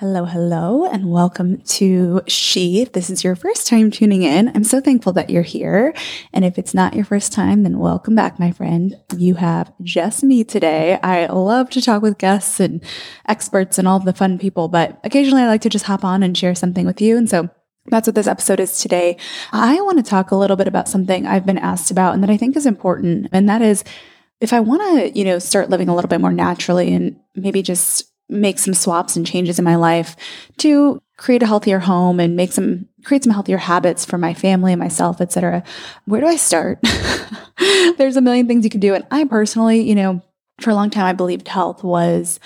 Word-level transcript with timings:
Hello, 0.00 0.26
hello, 0.26 0.84
and 0.84 1.10
welcome 1.10 1.56
to 1.62 2.20
She. 2.26 2.82
If 2.82 2.92
this 2.92 3.08
is 3.08 3.24
your 3.24 3.34
first 3.34 3.66
time 3.66 3.90
tuning 3.90 4.24
in, 4.24 4.48
I'm 4.54 4.62
so 4.62 4.78
thankful 4.78 5.14
that 5.14 5.30
you're 5.30 5.40
here. 5.40 5.94
And 6.34 6.44
if 6.44 6.58
it's 6.58 6.74
not 6.74 6.92
your 6.92 7.06
first 7.06 7.32
time, 7.32 7.62
then 7.62 7.78
welcome 7.78 8.14
back, 8.14 8.38
my 8.38 8.52
friend. 8.52 8.94
You 9.16 9.36
have 9.36 9.72
just 9.80 10.22
me 10.22 10.44
today. 10.44 10.98
I 11.02 11.24
love 11.28 11.70
to 11.70 11.80
talk 11.80 12.02
with 12.02 12.18
guests 12.18 12.60
and 12.60 12.84
experts 13.26 13.78
and 13.78 13.88
all 13.88 13.98
the 13.98 14.12
fun 14.12 14.38
people, 14.38 14.68
but 14.68 15.00
occasionally 15.02 15.40
I 15.40 15.46
like 15.46 15.62
to 15.62 15.70
just 15.70 15.86
hop 15.86 16.04
on 16.04 16.22
and 16.22 16.36
share 16.36 16.54
something 16.54 16.84
with 16.84 17.00
you. 17.00 17.16
And 17.16 17.30
so 17.30 17.48
that's 17.86 18.06
what 18.06 18.16
this 18.16 18.26
episode 18.26 18.60
is 18.60 18.78
today. 18.78 19.16
I 19.50 19.80
want 19.80 19.96
to 19.96 20.04
talk 20.04 20.30
a 20.30 20.36
little 20.36 20.56
bit 20.56 20.68
about 20.68 20.90
something 20.90 21.26
I've 21.26 21.46
been 21.46 21.56
asked 21.56 21.90
about 21.90 22.12
and 22.12 22.22
that 22.22 22.28
I 22.28 22.36
think 22.36 22.54
is 22.54 22.66
important. 22.66 23.28
And 23.32 23.48
that 23.48 23.62
is 23.62 23.82
if 24.42 24.52
I 24.52 24.60
want 24.60 24.82
to, 24.82 25.18
you 25.18 25.24
know, 25.24 25.38
start 25.38 25.70
living 25.70 25.88
a 25.88 25.94
little 25.94 26.10
bit 26.10 26.20
more 26.20 26.32
naturally 26.32 26.92
and 26.92 27.18
maybe 27.34 27.62
just 27.62 28.12
make 28.28 28.58
some 28.58 28.74
swaps 28.74 29.16
and 29.16 29.26
changes 29.26 29.58
in 29.58 29.64
my 29.64 29.76
life 29.76 30.16
to 30.58 31.00
create 31.16 31.42
a 31.42 31.46
healthier 31.46 31.78
home 31.78 32.20
and 32.20 32.36
make 32.36 32.52
some 32.52 32.86
create 33.04 33.24
some 33.24 33.32
healthier 33.32 33.56
habits 33.56 34.04
for 34.04 34.18
my 34.18 34.34
family 34.34 34.72
and 34.72 34.80
myself 34.80 35.20
etc 35.20 35.62
where 36.06 36.20
do 36.20 36.26
i 36.26 36.36
start? 36.36 36.78
There's 37.96 38.16
a 38.16 38.20
million 38.20 38.46
things 38.48 38.64
you 38.64 38.70
can 38.70 38.80
do. 38.80 38.94
And 38.94 39.06
i 39.10 39.24
personally 39.24 39.80
you 39.80 39.94
know 39.94 40.22
for 40.60 40.70
a 40.70 40.74
long 40.74 40.90
time 40.90 41.04
i 41.04 41.12
believed 41.12 41.48
health 41.48 41.84
was 41.84 42.40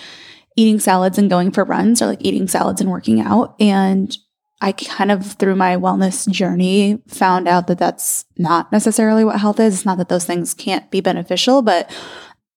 eating 0.57 0.79
salads 0.79 1.19
and 1.19 1.31
going 1.31 1.51
for 1.51 1.65
runs 1.65 2.03
or 2.03 2.07
like 2.07 2.25
eating 2.25 2.49
salads 2.49 2.81
and 2.81 2.91
working 2.91 3.21
out. 3.21 3.55
And 3.61 4.17
I 4.61 4.73
kind 4.73 5.11
of 5.11 5.33
through 5.33 5.57
my 5.57 5.77
wellness 5.77 6.29
journey 6.29 7.03
found 7.09 7.49
out 7.49 7.67
that 7.69 7.79
that's 7.79 8.27
not 8.37 8.71
necessarily 8.71 9.25
what 9.25 9.41
health 9.41 9.59
is. 9.59 9.75
It's 9.75 9.87
not 9.87 9.99
that 9.99 10.11
those 10.11 10.27
things 10.27 10.53
can't 10.53 10.91
be 10.91 11.01
beneficial, 11.01 11.63
but 11.63 11.91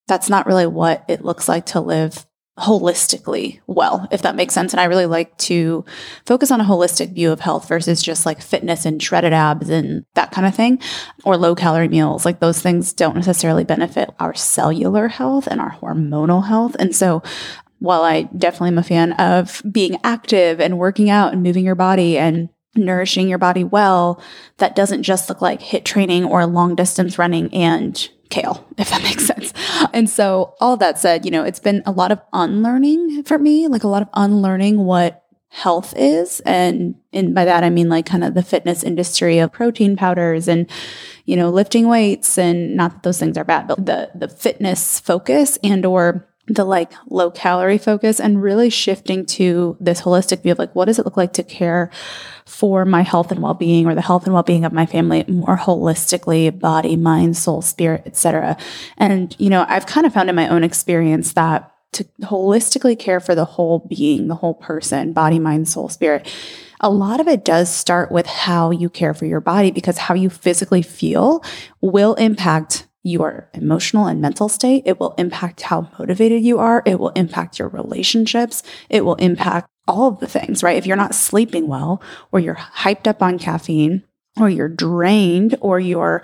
that's 0.07 0.29
not 0.29 0.45
really 0.45 0.67
what 0.67 1.05
it 1.07 1.23
looks 1.23 1.47
like 1.47 1.65
to 1.67 1.79
live 1.79 2.25
holistically 2.59 3.59
well, 3.65 4.07
if 4.11 4.21
that 4.21 4.35
makes 4.35 4.53
sense. 4.53 4.73
And 4.73 4.79
I 4.79 4.85
really 4.85 5.07
like 5.07 5.35
to 5.39 5.83
focus 6.25 6.51
on 6.51 6.61
a 6.61 6.65
holistic 6.65 7.13
view 7.13 7.31
of 7.31 7.39
health 7.39 7.67
versus 7.67 8.01
just 8.01 8.25
like 8.25 8.41
fitness 8.41 8.85
and 8.85 9.01
shredded 9.01 9.33
abs 9.33 9.69
and 9.69 10.05
that 10.13 10.31
kind 10.31 10.45
of 10.45 10.53
thing, 10.53 10.79
or 11.23 11.35
low 11.35 11.55
calorie 11.55 11.87
meals. 11.87 12.25
Like 12.25 12.39
those 12.39 12.61
things 12.61 12.93
don't 12.93 13.15
necessarily 13.15 13.63
benefit 13.63 14.11
our 14.19 14.35
cellular 14.35 15.07
health 15.07 15.47
and 15.47 15.59
our 15.59 15.77
hormonal 15.81 16.47
health. 16.47 16.75
And 16.77 16.95
so 16.95 17.23
while 17.79 18.03
I 18.03 18.23
definitely 18.37 18.69
am 18.69 18.77
a 18.77 18.83
fan 18.83 19.13
of 19.13 19.61
being 19.69 19.97
active 20.03 20.61
and 20.61 20.77
working 20.77 21.09
out 21.09 21.33
and 21.33 21.43
moving 21.43 21.65
your 21.65 21.75
body 21.75 22.17
and 22.17 22.49
nourishing 22.75 23.27
your 23.27 23.39
body 23.39 23.63
well, 23.63 24.21
that 24.57 24.75
doesn't 24.75 25.03
just 25.03 25.27
look 25.27 25.41
like 25.41 25.59
HIIT 25.59 25.85
training 25.85 26.23
or 26.23 26.45
long 26.45 26.75
distance 26.75 27.17
running 27.17 27.53
and 27.53 28.09
kale, 28.33 28.65
if 28.77 28.89
that 28.89 29.03
makes 29.03 29.25
sense. 29.25 29.53
And 29.93 30.09
so, 30.09 30.55
all 30.59 30.77
that 30.77 30.97
said, 30.99 31.25
you 31.25 31.31
know, 31.31 31.43
it's 31.43 31.59
been 31.59 31.83
a 31.85 31.91
lot 31.91 32.11
of 32.11 32.21
unlearning 32.33 33.23
for 33.23 33.37
me, 33.37 33.67
like 33.67 33.83
a 33.83 33.87
lot 33.87 34.01
of 34.01 34.09
unlearning 34.13 34.79
what 34.79 35.23
health 35.49 35.93
is. 35.95 36.39
And, 36.41 36.95
and 37.13 37.35
by 37.35 37.45
that, 37.45 37.63
I 37.63 37.69
mean 37.69 37.87
like 37.87 38.07
kind 38.07 38.23
of 38.23 38.33
the 38.33 38.41
fitness 38.41 38.83
industry 38.83 39.37
of 39.37 39.51
protein 39.51 39.95
powders 39.95 40.47
and, 40.47 40.67
you 41.25 41.35
know, 41.35 41.51
lifting 41.51 41.87
weights 41.87 42.39
and 42.39 42.75
not 42.75 42.91
that 42.91 43.03
those 43.03 43.19
things 43.19 43.37
are 43.37 43.43
bad, 43.43 43.67
but 43.67 43.85
the, 43.85 44.09
the 44.15 44.27
fitness 44.27 44.99
focus 44.99 45.59
and 45.63 45.85
or 45.85 46.27
the 46.47 46.65
like 46.65 46.91
low 47.07 47.31
calorie 47.31 47.77
focus 47.77 48.19
and 48.19 48.43
really 48.43 48.69
shifting 48.69 49.25
to 49.25 49.77
this 49.79 50.01
holistic 50.01 50.43
view 50.43 50.51
of 50.51 50.59
like 50.59 50.75
what 50.75 50.85
does 50.85 50.99
it 50.99 51.05
look 51.05 51.15
like 51.15 51.31
to 51.33 51.43
care 51.43 51.89
for 52.45 52.83
my 52.83 53.01
health 53.01 53.31
and 53.31 53.41
well-being 53.41 53.85
or 53.85 53.95
the 53.95 54.01
health 54.01 54.25
and 54.25 54.33
well-being 54.33 54.65
of 54.65 54.73
my 54.73 54.85
family 54.85 55.23
more 55.29 55.57
holistically 55.57 56.57
body 56.57 56.97
mind 56.97 57.37
soul 57.37 57.61
spirit 57.61 58.03
etc 58.05 58.57
and 58.97 59.35
you 59.39 59.49
know 59.49 59.65
i've 59.69 59.85
kind 59.85 60.05
of 60.05 60.13
found 60.13 60.29
in 60.29 60.35
my 60.35 60.47
own 60.49 60.63
experience 60.63 61.33
that 61.33 61.71
to 61.93 62.03
holistically 62.23 62.97
care 62.97 63.21
for 63.21 63.35
the 63.35 63.45
whole 63.45 63.79
being 63.87 64.27
the 64.27 64.35
whole 64.35 64.55
person 64.55 65.13
body 65.13 65.39
mind 65.39 65.69
soul 65.69 65.87
spirit 65.87 66.29
a 66.81 66.89
lot 66.89 67.21
of 67.21 67.29
it 67.29 67.45
does 67.45 67.73
start 67.73 68.11
with 68.11 68.25
how 68.25 68.69
you 68.69 68.89
care 68.89 69.13
for 69.13 69.25
your 69.25 69.39
body 69.39 69.71
because 69.71 69.97
how 69.97 70.13
you 70.13 70.29
physically 70.29 70.81
feel 70.81 71.41
will 71.79 72.15
impact 72.15 72.85
your 73.03 73.49
emotional 73.53 74.07
and 74.07 74.21
mental 74.21 74.49
state. 74.49 74.83
It 74.85 74.99
will 74.99 75.13
impact 75.17 75.61
how 75.61 75.89
motivated 75.99 76.41
you 76.41 76.59
are. 76.59 76.81
It 76.85 76.99
will 76.99 77.09
impact 77.09 77.59
your 77.59 77.67
relationships. 77.67 78.63
It 78.89 79.05
will 79.05 79.15
impact 79.15 79.69
all 79.87 80.07
of 80.07 80.19
the 80.19 80.27
things, 80.27 80.63
right? 80.63 80.77
If 80.77 80.85
you're 80.85 80.95
not 80.95 81.13
sleeping 81.13 81.67
well, 81.67 82.01
or 82.31 82.39
you're 82.39 82.55
hyped 82.55 83.07
up 83.07 83.21
on 83.21 83.37
caffeine, 83.37 84.03
or 84.39 84.49
you're 84.49 84.69
drained, 84.69 85.57
or 85.59 85.79
you're 85.79 86.23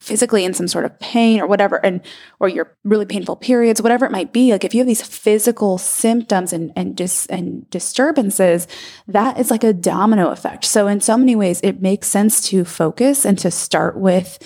physically 0.00 0.44
in 0.44 0.54
some 0.54 0.68
sort 0.68 0.84
of 0.84 0.98
pain 1.00 1.40
or 1.40 1.48
whatever 1.48 1.84
and 1.84 2.00
or 2.38 2.48
your 2.48 2.76
really 2.84 3.04
painful 3.04 3.34
periods 3.34 3.82
whatever 3.82 4.06
it 4.06 4.12
might 4.12 4.32
be 4.32 4.52
like 4.52 4.62
if 4.62 4.72
you 4.72 4.78
have 4.78 4.86
these 4.86 5.02
physical 5.02 5.78
symptoms 5.78 6.52
and 6.52 6.72
and 6.76 6.94
dis 6.94 7.26
and 7.26 7.68
disturbances 7.70 8.68
that 9.08 9.36
is 9.36 9.50
like 9.50 9.64
a 9.64 9.72
domino 9.72 10.30
effect 10.30 10.64
so 10.64 10.86
in 10.86 11.00
so 11.00 11.16
many 11.16 11.34
ways 11.34 11.60
it 11.64 11.82
makes 11.82 12.06
sense 12.06 12.40
to 12.40 12.64
focus 12.64 13.24
and 13.24 13.36
to 13.36 13.50
start 13.50 13.98
with 13.98 14.38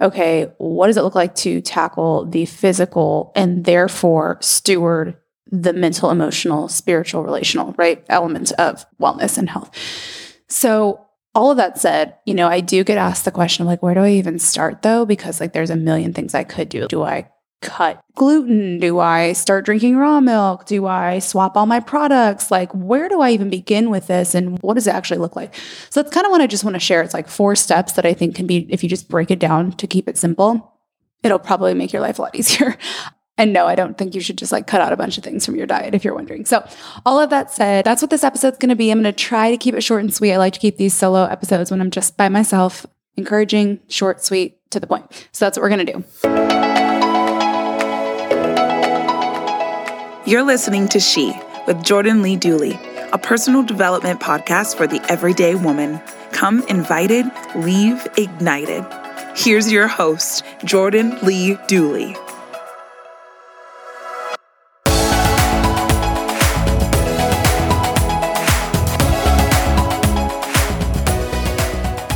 okay, 0.00 0.52
what 0.58 0.86
does 0.86 0.96
it 0.96 1.02
look 1.02 1.14
like 1.14 1.34
to 1.36 1.60
tackle 1.60 2.24
the 2.24 2.46
physical 2.46 3.32
and 3.34 3.64
therefore 3.64 4.38
steward 4.40 5.16
the 5.50 5.72
mental, 5.72 6.10
emotional, 6.10 6.68
spiritual, 6.68 7.22
relational, 7.22 7.74
right? 7.78 8.04
Elements 8.08 8.50
of 8.52 8.84
wellness 9.00 9.38
and 9.38 9.48
health. 9.48 9.70
So, 10.48 11.04
all 11.34 11.50
of 11.50 11.56
that 11.58 11.78
said, 11.78 12.16
you 12.26 12.34
know, 12.34 12.48
I 12.48 12.60
do 12.60 12.82
get 12.82 12.98
asked 12.98 13.24
the 13.24 13.30
question 13.30 13.62
of 13.62 13.68
like, 13.68 13.82
where 13.82 13.94
do 13.94 14.00
I 14.00 14.10
even 14.10 14.38
start 14.38 14.82
though? 14.82 15.06
Because 15.06 15.40
like 15.40 15.52
there's 15.52 15.70
a 15.70 15.76
million 15.76 16.12
things 16.12 16.34
I 16.34 16.42
could 16.42 16.68
do. 16.68 16.88
Do 16.88 17.02
I 17.02 17.30
cut 17.60 18.02
gluten? 18.14 18.78
Do 18.78 18.98
I 18.98 19.32
start 19.32 19.64
drinking 19.64 19.96
raw 19.96 20.20
milk? 20.20 20.66
Do 20.66 20.86
I 20.86 21.18
swap 21.18 21.56
all 21.56 21.66
my 21.66 21.80
products? 21.80 22.50
Like, 22.50 22.72
where 22.72 23.08
do 23.08 23.20
I 23.20 23.30
even 23.30 23.50
begin 23.50 23.90
with 23.90 24.06
this? 24.06 24.34
And 24.34 24.58
what 24.60 24.74
does 24.74 24.86
it 24.86 24.94
actually 24.94 25.18
look 25.18 25.36
like? 25.36 25.54
So 25.90 26.02
that's 26.02 26.14
kind 26.14 26.26
of 26.26 26.30
what 26.30 26.40
I 26.40 26.46
just 26.46 26.64
want 26.64 26.74
to 26.74 26.80
share. 26.80 27.02
It's 27.02 27.14
like 27.14 27.28
four 27.28 27.56
steps 27.56 27.92
that 27.92 28.06
I 28.06 28.14
think 28.14 28.34
can 28.34 28.46
be, 28.46 28.66
if 28.70 28.82
you 28.82 28.88
just 28.88 29.08
break 29.08 29.30
it 29.30 29.38
down 29.38 29.72
to 29.72 29.86
keep 29.86 30.08
it 30.08 30.18
simple, 30.18 30.74
it'll 31.22 31.38
probably 31.38 31.74
make 31.74 31.92
your 31.92 32.02
life 32.02 32.18
a 32.18 32.22
lot 32.22 32.34
easier. 32.38 32.76
And 33.38 33.52
no, 33.52 33.66
I 33.66 33.76
don't 33.76 33.96
think 33.96 34.16
you 34.16 34.20
should 34.20 34.36
just 34.36 34.50
like 34.50 34.66
cut 34.66 34.80
out 34.80 34.92
a 34.92 34.96
bunch 34.96 35.16
of 35.16 35.22
things 35.22 35.46
from 35.46 35.54
your 35.54 35.66
diet 35.66 35.94
if 35.94 36.04
you're 36.04 36.14
wondering. 36.14 36.44
So, 36.44 36.66
all 37.06 37.20
of 37.20 37.30
that 37.30 37.52
said, 37.52 37.84
that's 37.84 38.02
what 38.02 38.10
this 38.10 38.24
episode's 38.24 38.58
to 38.58 38.74
be. 38.74 38.90
I'm 38.90 39.04
to 39.04 39.12
try 39.12 39.52
to 39.52 39.56
keep 39.56 39.76
it 39.76 39.82
short 39.82 40.00
and 40.00 40.12
sweet. 40.12 40.32
I 40.32 40.38
like 40.38 40.54
to 40.54 40.60
keep 40.60 40.76
these 40.76 40.92
solo 40.92 41.24
episodes 41.24 41.70
when 41.70 41.80
I'm 41.80 41.92
just 41.92 42.16
by 42.16 42.28
myself, 42.28 42.84
encouraging, 43.16 43.78
short, 43.86 44.24
sweet, 44.24 44.58
to 44.72 44.80
the 44.80 44.88
point. 44.88 45.28
So, 45.30 45.44
that's 45.44 45.56
what 45.56 45.62
we're 45.62 45.76
to 45.86 45.92
do. 45.92 46.67
You're 50.28 50.42
listening 50.42 50.88
to 50.88 51.00
She 51.00 51.32
with 51.66 51.82
Jordan 51.82 52.20
Lee 52.20 52.36
Dooley, 52.36 52.78
a 53.14 53.16
personal 53.16 53.62
development 53.62 54.20
podcast 54.20 54.76
for 54.76 54.86
the 54.86 55.00
everyday 55.10 55.54
woman. 55.54 56.02
Come 56.32 56.62
invited, 56.68 57.24
leave 57.54 58.06
ignited. 58.18 58.84
Here's 59.34 59.72
your 59.72 59.88
host, 59.88 60.44
Jordan 60.66 61.18
Lee 61.22 61.56
Dooley. 61.66 62.14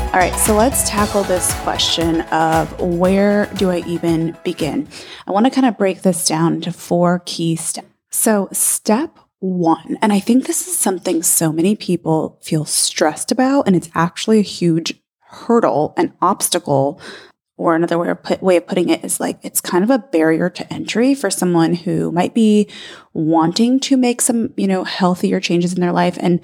All 0.08 0.19
right, 0.19 0.35
so 0.37 0.55
let's 0.55 0.87
tackle 0.87 1.23
this 1.23 1.55
question 1.62 2.20
of 2.31 2.79
where 2.79 3.47
do 3.56 3.70
I 3.70 3.79
even 3.87 4.37
begin? 4.44 4.87
I 5.26 5.31
want 5.31 5.47
to 5.47 5.50
kind 5.50 5.67
of 5.67 5.79
break 5.79 6.03
this 6.03 6.26
down 6.26 6.56
into 6.56 6.73
four 6.73 7.23
key 7.25 7.56
steps 7.56 7.87
So, 8.12 8.49
step 8.53 9.19
one, 9.41 9.99
and 10.03 10.12
I 10.12 10.20
think 10.20 10.47
this 10.47 10.69
is 10.69 10.76
something 10.76 11.23
so 11.23 11.50
many 11.50 11.75
people 11.75 12.38
feel 12.43 12.64
stressed 12.64 13.32
about, 13.32 13.67
and 13.67 13.75
it's 13.75 13.91
actually 13.94 14.38
a 14.38 14.43
huge 14.43 14.94
hurdle 15.19 15.94
and 15.97 16.12
obstacle 16.20 17.00
or 17.56 17.75
another 17.75 17.99
way 17.99 18.11
of, 18.11 18.23
put, 18.23 18.43
way 18.43 18.56
of 18.56 18.67
putting 18.67 18.91
it 18.91 19.05
is 19.05 19.19
like 19.19 19.38
it's 19.43 19.61
kind 19.61 19.82
of 19.82 19.91
a 19.91 19.99
barrier 19.99 20.50
to 20.50 20.73
entry 20.73 21.14
for 21.14 21.31
someone 21.31 21.75
who 21.75 22.12
might 22.12 22.35
be 22.35 22.69
wanting 23.14 23.81
to 23.81 23.97
make 23.97 24.20
some, 24.20 24.53
you 24.56 24.67
know, 24.67 24.85
healthier 24.85 25.41
changes 25.41 25.73
in 25.73 25.81
their 25.81 25.93
life. 25.93 26.19
And 26.20 26.41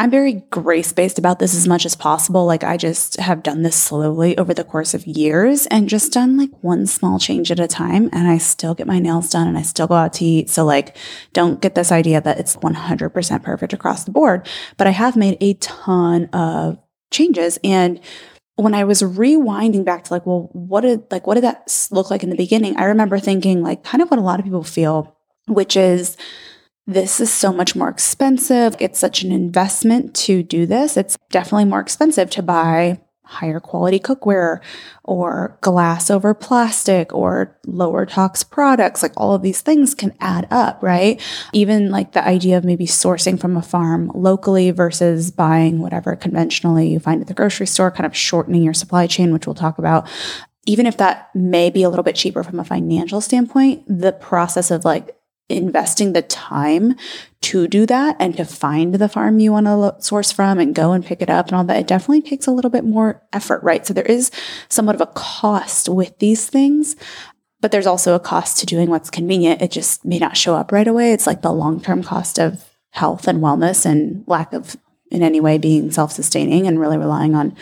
I'm 0.00 0.10
very 0.10 0.32
grace 0.48 0.92
based 0.92 1.18
about 1.18 1.40
this 1.40 1.54
as 1.54 1.68
much 1.68 1.84
as 1.84 1.94
possible. 1.94 2.46
Like, 2.46 2.64
I 2.64 2.78
just 2.78 3.20
have 3.20 3.42
done 3.42 3.60
this 3.60 3.76
slowly 3.76 4.36
over 4.38 4.54
the 4.54 4.64
course 4.64 4.94
of 4.94 5.06
years 5.06 5.66
and 5.66 5.90
just 5.90 6.10
done 6.10 6.38
like 6.38 6.48
one 6.62 6.86
small 6.86 7.18
change 7.18 7.50
at 7.50 7.60
a 7.60 7.68
time. 7.68 8.08
And 8.10 8.26
I 8.26 8.38
still 8.38 8.74
get 8.74 8.86
my 8.86 8.98
nails 8.98 9.28
done 9.28 9.46
and 9.46 9.58
I 9.58 9.62
still 9.62 9.86
go 9.86 9.96
out 9.96 10.14
to 10.14 10.24
eat. 10.24 10.48
So, 10.48 10.64
like, 10.64 10.96
don't 11.34 11.60
get 11.60 11.74
this 11.74 11.92
idea 11.92 12.22
that 12.22 12.40
it's 12.40 12.56
100% 12.56 13.42
perfect 13.42 13.74
across 13.74 14.04
the 14.04 14.10
board. 14.10 14.48
But 14.78 14.86
I 14.86 14.92
have 14.92 15.16
made 15.16 15.36
a 15.42 15.52
ton 15.54 16.30
of 16.32 16.78
changes. 17.10 17.58
And 17.62 18.00
when 18.56 18.72
I 18.72 18.84
was 18.84 19.02
rewinding 19.02 19.84
back 19.84 20.04
to 20.04 20.14
like, 20.14 20.24
well, 20.24 20.48
what 20.54 20.80
did 20.80 21.04
like 21.10 21.26
what 21.26 21.34
did 21.34 21.44
that 21.44 21.88
look 21.90 22.10
like 22.10 22.22
in 22.22 22.30
the 22.30 22.36
beginning? 22.36 22.74
I 22.78 22.84
remember 22.84 23.18
thinking 23.18 23.62
like 23.62 23.84
kind 23.84 24.00
of 24.00 24.10
what 24.10 24.18
a 24.18 24.22
lot 24.22 24.38
of 24.38 24.46
people 24.46 24.64
feel, 24.64 25.14
which 25.46 25.76
is 25.76 26.16
this 26.92 27.20
is 27.20 27.32
so 27.32 27.52
much 27.52 27.76
more 27.76 27.88
expensive. 27.88 28.74
It's 28.80 28.98
such 28.98 29.22
an 29.22 29.30
investment 29.30 30.14
to 30.16 30.42
do 30.42 30.66
this. 30.66 30.96
It's 30.96 31.16
definitely 31.30 31.66
more 31.66 31.80
expensive 31.80 32.30
to 32.30 32.42
buy 32.42 33.00
higher 33.22 33.60
quality 33.60 34.00
cookware 34.00 34.58
or 35.04 35.56
glass 35.60 36.10
over 36.10 36.34
plastic 36.34 37.14
or 37.14 37.56
lower 37.64 38.04
tox 38.04 38.42
products 38.42 39.04
like 39.04 39.12
all 39.16 39.34
of 39.34 39.42
these 39.42 39.60
things 39.60 39.94
can 39.94 40.12
add 40.18 40.48
up 40.50 40.82
right 40.82 41.22
even 41.52 41.92
like 41.92 42.10
the 42.10 42.26
idea 42.26 42.58
of 42.58 42.64
maybe 42.64 42.86
sourcing 42.86 43.40
from 43.40 43.56
a 43.56 43.62
farm 43.62 44.10
locally 44.16 44.72
versus 44.72 45.30
buying 45.30 45.78
whatever 45.78 46.16
conventionally 46.16 46.88
you 46.88 46.98
find 46.98 47.20
at 47.20 47.28
the 47.28 47.34
grocery 47.34 47.68
store 47.68 47.92
kind 47.92 48.04
of 48.04 48.16
shortening 48.16 48.64
your 48.64 48.74
supply 48.74 49.06
chain 49.06 49.32
which 49.32 49.46
we'll 49.46 49.54
talk 49.54 49.78
about 49.78 50.08
even 50.66 50.84
if 50.84 50.96
that 50.96 51.30
may 51.32 51.70
be 51.70 51.84
a 51.84 51.88
little 51.88 52.02
bit 52.02 52.16
cheaper 52.16 52.42
from 52.42 52.58
a 52.58 52.64
financial 52.64 53.20
standpoint 53.20 53.84
the 53.86 54.10
process 54.10 54.72
of 54.72 54.84
like 54.84 55.19
investing 55.50 56.12
the 56.12 56.22
time 56.22 56.96
to 57.42 57.66
do 57.66 57.86
that 57.86 58.16
and 58.18 58.36
to 58.36 58.44
find 58.44 58.94
the 58.94 59.08
farm 59.08 59.38
you 59.38 59.52
want 59.52 59.66
to 59.66 59.94
source 60.02 60.30
from 60.30 60.58
and 60.58 60.74
go 60.74 60.92
and 60.92 61.04
pick 61.04 61.22
it 61.22 61.30
up 61.30 61.46
and 61.46 61.56
all 61.56 61.64
that, 61.64 61.78
it 61.78 61.86
definitely 61.86 62.22
takes 62.22 62.46
a 62.46 62.50
little 62.50 62.70
bit 62.70 62.84
more 62.84 63.22
effort, 63.32 63.62
right? 63.62 63.86
So 63.86 63.94
there 63.94 64.04
is 64.04 64.30
somewhat 64.68 64.94
of 64.94 65.00
a 65.00 65.06
cost 65.06 65.88
with 65.88 66.18
these 66.18 66.48
things, 66.48 66.96
but 67.60 67.72
there's 67.72 67.86
also 67.86 68.14
a 68.14 68.20
cost 68.20 68.58
to 68.58 68.66
doing 68.66 68.90
what's 68.90 69.10
convenient. 69.10 69.62
It 69.62 69.70
just 69.70 70.04
may 70.04 70.18
not 70.18 70.36
show 70.36 70.54
up 70.54 70.72
right 70.72 70.88
away. 70.88 71.12
It's 71.12 71.26
like 71.26 71.42
the 71.42 71.52
long 71.52 71.80
term 71.80 72.02
cost 72.02 72.38
of 72.38 72.64
health 72.90 73.28
and 73.28 73.40
wellness 73.40 73.86
and 73.86 74.24
lack 74.26 74.52
of 74.52 74.76
in 75.10 75.22
any 75.22 75.40
way 75.40 75.58
being 75.58 75.90
self 75.90 76.12
sustaining 76.12 76.66
and 76.66 76.80
really 76.80 76.98
relying 76.98 77.34
on 77.34 77.56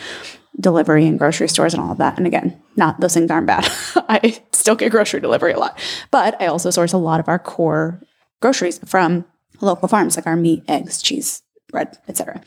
delivery 0.59 1.05
and 1.07 1.19
grocery 1.19 1.47
stores 1.47 1.73
and 1.73 1.81
all 1.81 1.91
of 1.91 1.97
that. 1.97 2.17
And 2.17 2.27
again, 2.27 2.61
not 2.75 2.99
those 2.99 3.13
things 3.13 3.31
aren't 3.31 3.47
bad. 3.47 3.65
I 4.09 4.41
still 4.51 4.75
get 4.75 4.91
grocery 4.91 5.19
delivery 5.19 5.53
a 5.53 5.59
lot, 5.59 5.79
but 6.11 6.41
I 6.41 6.47
also 6.47 6.69
source 6.69 6.93
a 6.93 6.97
lot 6.97 7.19
of 7.19 7.27
our 7.27 7.39
core 7.39 8.01
groceries 8.41 8.79
from 8.85 9.25
local 9.61 9.87
farms, 9.87 10.15
like 10.15 10.27
our 10.27 10.35
meat, 10.35 10.63
eggs, 10.67 11.01
cheese, 11.01 11.43
bread, 11.69 11.97
etc. 12.07 12.41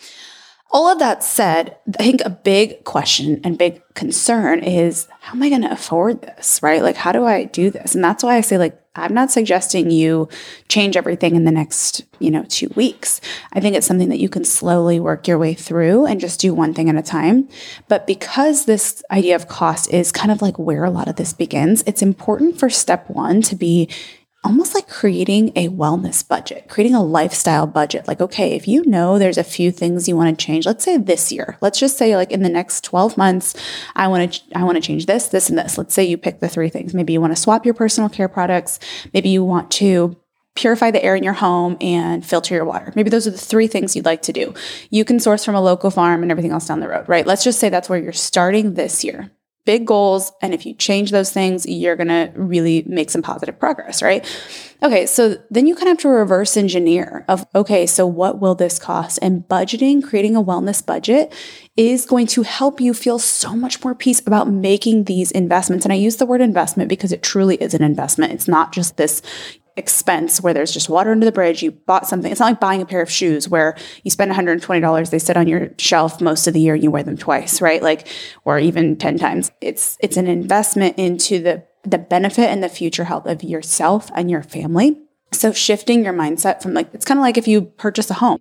All 0.70 0.88
of 0.88 0.98
that 1.00 1.22
said, 1.22 1.76
I 1.98 2.02
think 2.02 2.22
a 2.24 2.30
big 2.30 2.84
question 2.84 3.40
and 3.44 3.58
big 3.58 3.82
concern 3.94 4.60
is 4.60 5.06
how 5.20 5.34
am 5.34 5.42
I 5.42 5.50
going 5.50 5.62
to 5.62 5.70
afford 5.70 6.22
this, 6.22 6.62
right? 6.62 6.82
Like, 6.82 6.96
how 6.96 7.12
do 7.12 7.26
I 7.26 7.44
do 7.44 7.70
this? 7.70 7.94
And 7.94 8.02
that's 8.02 8.24
why 8.24 8.36
I 8.36 8.40
say, 8.40 8.56
like, 8.56 8.81
I'm 8.94 9.14
not 9.14 9.30
suggesting 9.30 9.90
you 9.90 10.28
change 10.68 10.98
everything 10.98 11.34
in 11.34 11.44
the 11.44 11.50
next, 11.50 12.04
you 12.18 12.30
know, 12.30 12.44
two 12.48 12.68
weeks. 12.76 13.22
I 13.54 13.60
think 13.60 13.74
it's 13.74 13.86
something 13.86 14.10
that 14.10 14.20
you 14.20 14.28
can 14.28 14.44
slowly 14.44 15.00
work 15.00 15.26
your 15.26 15.38
way 15.38 15.54
through 15.54 16.04
and 16.04 16.20
just 16.20 16.40
do 16.40 16.52
one 16.52 16.74
thing 16.74 16.90
at 16.90 16.96
a 16.96 17.02
time. 17.02 17.48
But 17.88 18.06
because 18.06 18.66
this 18.66 19.02
idea 19.10 19.34
of 19.34 19.48
cost 19.48 19.90
is 19.90 20.12
kind 20.12 20.30
of 20.30 20.42
like 20.42 20.58
where 20.58 20.84
a 20.84 20.90
lot 20.90 21.08
of 21.08 21.16
this 21.16 21.32
begins, 21.32 21.82
it's 21.86 22.02
important 22.02 22.58
for 22.58 22.68
step 22.68 23.08
one 23.08 23.40
to 23.42 23.56
be 23.56 23.88
almost 24.44 24.74
like 24.74 24.88
creating 24.88 25.52
a 25.54 25.68
wellness 25.68 26.26
budget, 26.26 26.68
creating 26.68 26.94
a 26.94 27.02
lifestyle 27.02 27.66
budget. 27.66 28.08
Like, 28.08 28.20
okay, 28.20 28.54
if 28.54 28.66
you 28.66 28.84
know 28.86 29.18
there's 29.18 29.38
a 29.38 29.44
few 29.44 29.70
things 29.70 30.08
you 30.08 30.16
want 30.16 30.36
to 30.36 30.44
change, 30.44 30.66
let's 30.66 30.84
say 30.84 30.96
this 30.96 31.30
year, 31.30 31.56
let's 31.60 31.78
just 31.78 31.96
say 31.96 32.16
like 32.16 32.32
in 32.32 32.42
the 32.42 32.48
next 32.48 32.82
12 32.84 33.16
months, 33.16 33.54
I 33.94 34.08
want 34.08 34.32
to, 34.32 34.58
I 34.58 34.64
want 34.64 34.76
to 34.76 34.82
change 34.82 35.06
this, 35.06 35.28
this, 35.28 35.48
and 35.48 35.56
this. 35.56 35.78
Let's 35.78 35.94
say 35.94 36.04
you 36.04 36.16
pick 36.16 36.40
the 36.40 36.48
three 36.48 36.70
things. 36.70 36.92
Maybe 36.92 37.12
you 37.12 37.20
want 37.20 37.34
to 37.34 37.40
swap 37.40 37.64
your 37.64 37.74
personal 37.74 38.08
care 38.08 38.28
products. 38.28 38.80
Maybe 39.14 39.28
you 39.28 39.44
want 39.44 39.70
to 39.72 40.16
purify 40.54 40.90
the 40.90 41.02
air 41.02 41.14
in 41.14 41.22
your 41.22 41.32
home 41.32 41.76
and 41.80 42.26
filter 42.26 42.54
your 42.54 42.64
water. 42.64 42.92
Maybe 42.94 43.10
those 43.10 43.26
are 43.26 43.30
the 43.30 43.38
three 43.38 43.68
things 43.68 43.96
you'd 43.96 44.04
like 44.04 44.22
to 44.22 44.32
do. 44.32 44.52
You 44.90 45.04
can 45.04 45.18
source 45.20 45.44
from 45.44 45.54
a 45.54 45.62
local 45.62 45.90
farm 45.90 46.22
and 46.22 46.30
everything 46.30 46.52
else 46.52 46.66
down 46.66 46.80
the 46.80 46.88
road, 46.88 47.08
right? 47.08 47.26
Let's 47.26 47.44
just 47.44 47.58
say 47.58 47.68
that's 47.68 47.88
where 47.88 47.98
you're 47.98 48.12
starting 48.12 48.74
this 48.74 49.04
year 49.04 49.30
big 49.64 49.86
goals. 49.86 50.32
And 50.42 50.52
if 50.52 50.66
you 50.66 50.74
change 50.74 51.10
those 51.10 51.32
things, 51.32 51.66
you're 51.66 51.96
going 51.96 52.08
to 52.08 52.32
really 52.34 52.82
make 52.86 53.10
some 53.10 53.22
positive 53.22 53.58
progress, 53.58 54.02
right? 54.02 54.26
Okay. 54.82 55.06
So 55.06 55.36
then 55.50 55.66
you 55.68 55.74
kind 55.74 55.88
of 55.88 55.92
have 55.92 55.98
to 55.98 56.08
reverse 56.08 56.56
engineer 56.56 57.24
of, 57.28 57.46
okay, 57.54 57.86
so 57.86 58.04
what 58.04 58.40
will 58.40 58.56
this 58.56 58.78
cost? 58.78 59.20
And 59.22 59.42
budgeting, 59.42 60.02
creating 60.02 60.34
a 60.34 60.42
wellness 60.42 60.84
budget 60.84 61.32
is 61.76 62.04
going 62.04 62.26
to 62.26 62.42
help 62.42 62.80
you 62.80 62.92
feel 62.92 63.18
so 63.18 63.54
much 63.54 63.82
more 63.84 63.94
peace 63.94 64.20
about 64.26 64.50
making 64.50 65.04
these 65.04 65.30
investments. 65.30 65.86
And 65.86 65.92
I 65.92 65.96
use 65.96 66.16
the 66.16 66.26
word 66.26 66.40
investment 66.40 66.88
because 66.88 67.12
it 67.12 67.22
truly 67.22 67.56
is 67.56 67.74
an 67.74 67.82
investment. 67.82 68.32
It's 68.32 68.48
not 68.48 68.72
just 68.72 68.96
this, 68.96 69.22
expense 69.76 70.40
where 70.40 70.54
there's 70.54 70.72
just 70.72 70.88
water 70.88 71.10
under 71.10 71.24
the 71.24 71.32
bridge. 71.32 71.62
You 71.62 71.72
bought 71.72 72.06
something. 72.06 72.30
It's 72.30 72.40
not 72.40 72.46
like 72.46 72.60
buying 72.60 72.82
a 72.82 72.86
pair 72.86 73.02
of 73.02 73.10
shoes 73.10 73.48
where 73.48 73.76
you 74.02 74.10
spend 74.10 74.32
$120. 74.32 75.10
They 75.10 75.18
sit 75.18 75.36
on 75.36 75.48
your 75.48 75.70
shelf 75.78 76.20
most 76.20 76.46
of 76.46 76.54
the 76.54 76.60
year 76.60 76.74
and 76.74 76.82
you 76.82 76.90
wear 76.90 77.02
them 77.02 77.16
twice, 77.16 77.60
right? 77.60 77.82
Like, 77.82 78.06
or 78.44 78.58
even 78.58 78.96
10 78.96 79.18
times. 79.18 79.50
It's, 79.60 79.96
it's 80.00 80.16
an 80.16 80.26
investment 80.26 80.98
into 80.98 81.40
the, 81.40 81.64
the 81.84 81.98
benefit 81.98 82.48
and 82.48 82.62
the 82.62 82.68
future 82.68 83.04
health 83.04 83.26
of 83.26 83.42
yourself 83.42 84.10
and 84.14 84.30
your 84.30 84.42
family. 84.42 85.00
So 85.32 85.52
shifting 85.52 86.04
your 86.04 86.12
mindset 86.12 86.62
from 86.62 86.74
like, 86.74 86.92
it's 86.92 87.04
kind 87.04 87.18
of 87.18 87.22
like 87.22 87.38
if 87.38 87.48
you 87.48 87.62
purchase 87.62 88.10
a 88.10 88.14
home, 88.14 88.40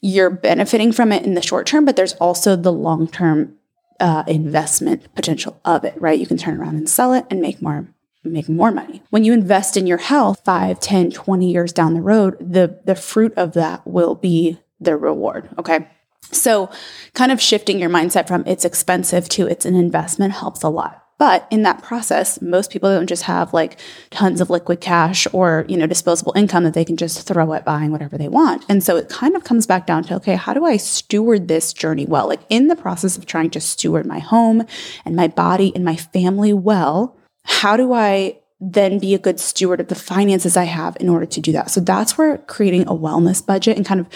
you're 0.00 0.30
benefiting 0.30 0.92
from 0.92 1.12
it 1.12 1.24
in 1.24 1.34
the 1.34 1.42
short 1.42 1.66
term, 1.66 1.84
but 1.84 1.96
there's 1.96 2.12
also 2.14 2.54
the 2.54 2.72
long 2.72 3.08
term 3.08 3.56
uh, 4.00 4.24
investment 4.26 5.12
potential 5.14 5.60
of 5.64 5.84
it, 5.84 6.00
right? 6.00 6.18
You 6.18 6.26
can 6.26 6.36
turn 6.36 6.60
around 6.60 6.76
and 6.76 6.88
sell 6.88 7.14
it 7.14 7.26
and 7.30 7.40
make 7.40 7.60
more 7.60 7.88
make 8.32 8.48
more 8.48 8.70
money. 8.70 9.02
When 9.10 9.24
you 9.24 9.32
invest 9.32 9.76
in 9.76 9.86
your 9.86 9.98
health 9.98 10.42
5, 10.44 10.80
10, 10.80 11.10
20 11.10 11.50
years 11.50 11.72
down 11.72 11.94
the 11.94 12.00
road, 12.00 12.36
the 12.40 12.80
the 12.84 12.94
fruit 12.94 13.32
of 13.36 13.54
that 13.54 13.86
will 13.86 14.14
be 14.14 14.58
the 14.80 14.96
reward, 14.96 15.48
okay? 15.58 15.88
So, 16.30 16.70
kind 17.14 17.32
of 17.32 17.40
shifting 17.40 17.78
your 17.78 17.90
mindset 17.90 18.28
from 18.28 18.44
it's 18.46 18.64
expensive 18.64 19.28
to 19.30 19.46
it's 19.46 19.64
an 19.64 19.74
investment 19.74 20.34
helps 20.34 20.62
a 20.62 20.68
lot. 20.68 21.04
But 21.18 21.48
in 21.50 21.62
that 21.64 21.82
process, 21.82 22.40
most 22.40 22.70
people 22.70 22.90
don't 22.90 23.08
just 23.08 23.24
have 23.24 23.52
like 23.52 23.80
tons 24.10 24.40
of 24.40 24.50
liquid 24.50 24.80
cash 24.80 25.26
or, 25.32 25.66
you 25.68 25.76
know, 25.76 25.86
disposable 25.86 26.32
income 26.36 26.62
that 26.62 26.74
they 26.74 26.84
can 26.84 26.96
just 26.96 27.26
throw 27.26 27.52
at 27.54 27.64
buying 27.64 27.90
whatever 27.90 28.16
they 28.16 28.28
want. 28.28 28.64
And 28.68 28.84
so 28.84 28.96
it 28.96 29.08
kind 29.08 29.34
of 29.34 29.42
comes 29.42 29.66
back 29.66 29.84
down 29.84 30.04
to, 30.04 30.14
okay, 30.16 30.36
how 30.36 30.54
do 30.54 30.64
I 30.64 30.76
steward 30.76 31.48
this 31.48 31.72
journey 31.72 32.06
well? 32.06 32.28
Like 32.28 32.42
in 32.48 32.68
the 32.68 32.76
process 32.76 33.18
of 33.18 33.26
trying 33.26 33.50
to 33.50 33.60
steward 33.60 34.06
my 34.06 34.20
home 34.20 34.64
and 35.04 35.16
my 35.16 35.26
body 35.26 35.72
and 35.74 35.84
my 35.84 35.96
family 35.96 36.52
well, 36.52 37.17
how 37.48 37.76
do 37.76 37.92
I 37.92 38.38
then 38.60 38.98
be 38.98 39.14
a 39.14 39.18
good 39.18 39.40
steward 39.40 39.80
of 39.80 39.88
the 39.88 39.94
finances 39.94 40.56
I 40.56 40.64
have 40.64 40.96
in 41.00 41.08
order 41.08 41.26
to 41.26 41.40
do 41.40 41.52
that? 41.52 41.70
So 41.70 41.80
that's 41.80 42.16
where 42.16 42.38
creating 42.38 42.82
a 42.82 42.94
wellness 42.94 43.44
budget 43.44 43.76
and 43.76 43.84
kind 43.84 44.00
of 44.00 44.08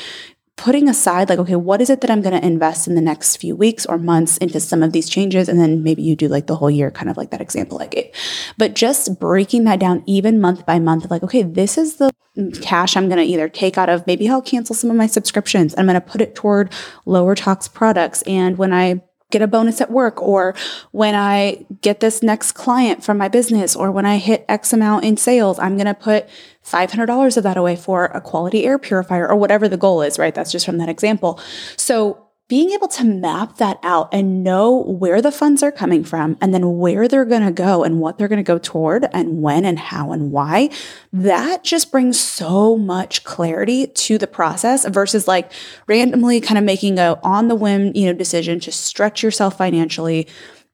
putting 0.56 0.88
aside, 0.88 1.28
like, 1.28 1.38
okay, 1.38 1.56
what 1.56 1.80
is 1.80 1.88
it 1.90 2.02
that 2.02 2.10
I'm 2.10 2.20
going 2.20 2.38
to 2.38 2.46
invest 2.46 2.86
in 2.86 2.94
the 2.94 3.00
next 3.00 3.36
few 3.36 3.56
weeks 3.56 3.86
or 3.86 3.98
months 3.98 4.36
into 4.36 4.60
some 4.60 4.82
of 4.82 4.92
these 4.92 5.08
changes? 5.08 5.48
And 5.48 5.58
then 5.58 5.82
maybe 5.82 6.02
you 6.02 6.14
do 6.14 6.28
like 6.28 6.46
the 6.46 6.54
whole 6.54 6.70
year, 6.70 6.90
kind 6.90 7.10
of 7.10 7.16
like 7.16 7.30
that 7.30 7.40
example 7.40 7.80
I 7.80 7.86
gave. 7.86 8.12
But 8.58 8.74
just 8.74 9.18
breaking 9.18 9.64
that 9.64 9.80
down 9.80 10.04
even 10.06 10.40
month 10.40 10.66
by 10.66 10.78
month, 10.78 11.10
like, 11.10 11.22
okay, 11.22 11.42
this 11.42 11.78
is 11.78 11.96
the 11.96 12.12
cash 12.60 12.96
I'm 12.96 13.08
going 13.08 13.18
to 13.18 13.24
either 13.24 13.48
take 13.48 13.78
out 13.78 13.88
of, 13.88 14.06
maybe 14.06 14.28
I'll 14.28 14.42
cancel 14.42 14.74
some 14.74 14.90
of 14.90 14.96
my 14.96 15.06
subscriptions. 15.06 15.74
I'm 15.76 15.86
going 15.86 15.94
to 15.94 16.00
put 16.00 16.20
it 16.20 16.34
toward 16.34 16.72
lower 17.06 17.34
tox 17.34 17.66
products. 17.66 18.22
And 18.22 18.58
when 18.58 18.72
I 18.72 19.02
get 19.32 19.42
a 19.42 19.48
bonus 19.48 19.80
at 19.80 19.90
work 19.90 20.22
or 20.22 20.54
when 20.92 21.14
I 21.14 21.66
get 21.80 21.98
this 22.00 22.22
next 22.22 22.52
client 22.52 23.02
from 23.02 23.18
my 23.18 23.28
business 23.28 23.74
or 23.74 23.90
when 23.90 24.06
I 24.06 24.18
hit 24.18 24.44
X 24.48 24.72
amount 24.72 25.04
in 25.04 25.16
sales, 25.16 25.58
I'm 25.58 25.76
going 25.76 25.86
to 25.86 25.94
put 25.94 26.28
$500 26.64 27.36
of 27.36 27.42
that 27.42 27.56
away 27.56 27.74
for 27.74 28.04
a 28.06 28.20
quality 28.20 28.64
air 28.64 28.78
purifier 28.78 29.28
or 29.28 29.34
whatever 29.34 29.68
the 29.68 29.76
goal 29.76 30.02
is, 30.02 30.18
right? 30.18 30.34
That's 30.34 30.52
just 30.52 30.64
from 30.64 30.78
that 30.78 30.88
example. 30.88 31.40
So 31.76 32.28
being 32.52 32.72
able 32.72 32.86
to 32.86 33.02
map 33.02 33.56
that 33.56 33.78
out 33.82 34.10
and 34.12 34.44
know 34.44 34.82
where 34.82 35.22
the 35.22 35.32
funds 35.32 35.62
are 35.62 35.72
coming 35.72 36.04
from 36.04 36.36
and 36.38 36.52
then 36.52 36.76
where 36.76 37.08
they're 37.08 37.24
going 37.24 37.40
to 37.40 37.50
go 37.50 37.82
and 37.82 37.98
what 37.98 38.18
they're 38.18 38.28
going 38.28 38.36
to 38.36 38.42
go 38.42 38.58
toward 38.58 39.08
and 39.14 39.40
when 39.40 39.64
and 39.64 39.78
how 39.78 40.12
and 40.12 40.30
why, 40.30 40.68
that 41.14 41.64
just 41.64 41.90
brings 41.90 42.20
so 42.20 42.76
much 42.76 43.24
clarity 43.24 43.86
to 43.86 44.18
the 44.18 44.26
process 44.26 44.86
versus 44.86 45.26
like 45.26 45.50
randomly 45.86 46.42
kind 46.42 46.58
of 46.58 46.64
making 46.64 46.98
a 46.98 47.18
on 47.22 47.48
the 47.48 47.54
whim, 47.54 47.90
you 47.94 48.04
know, 48.04 48.12
decision 48.12 48.60
to 48.60 48.70
stretch 48.70 49.22
yourself 49.22 49.56
financially 49.56 50.28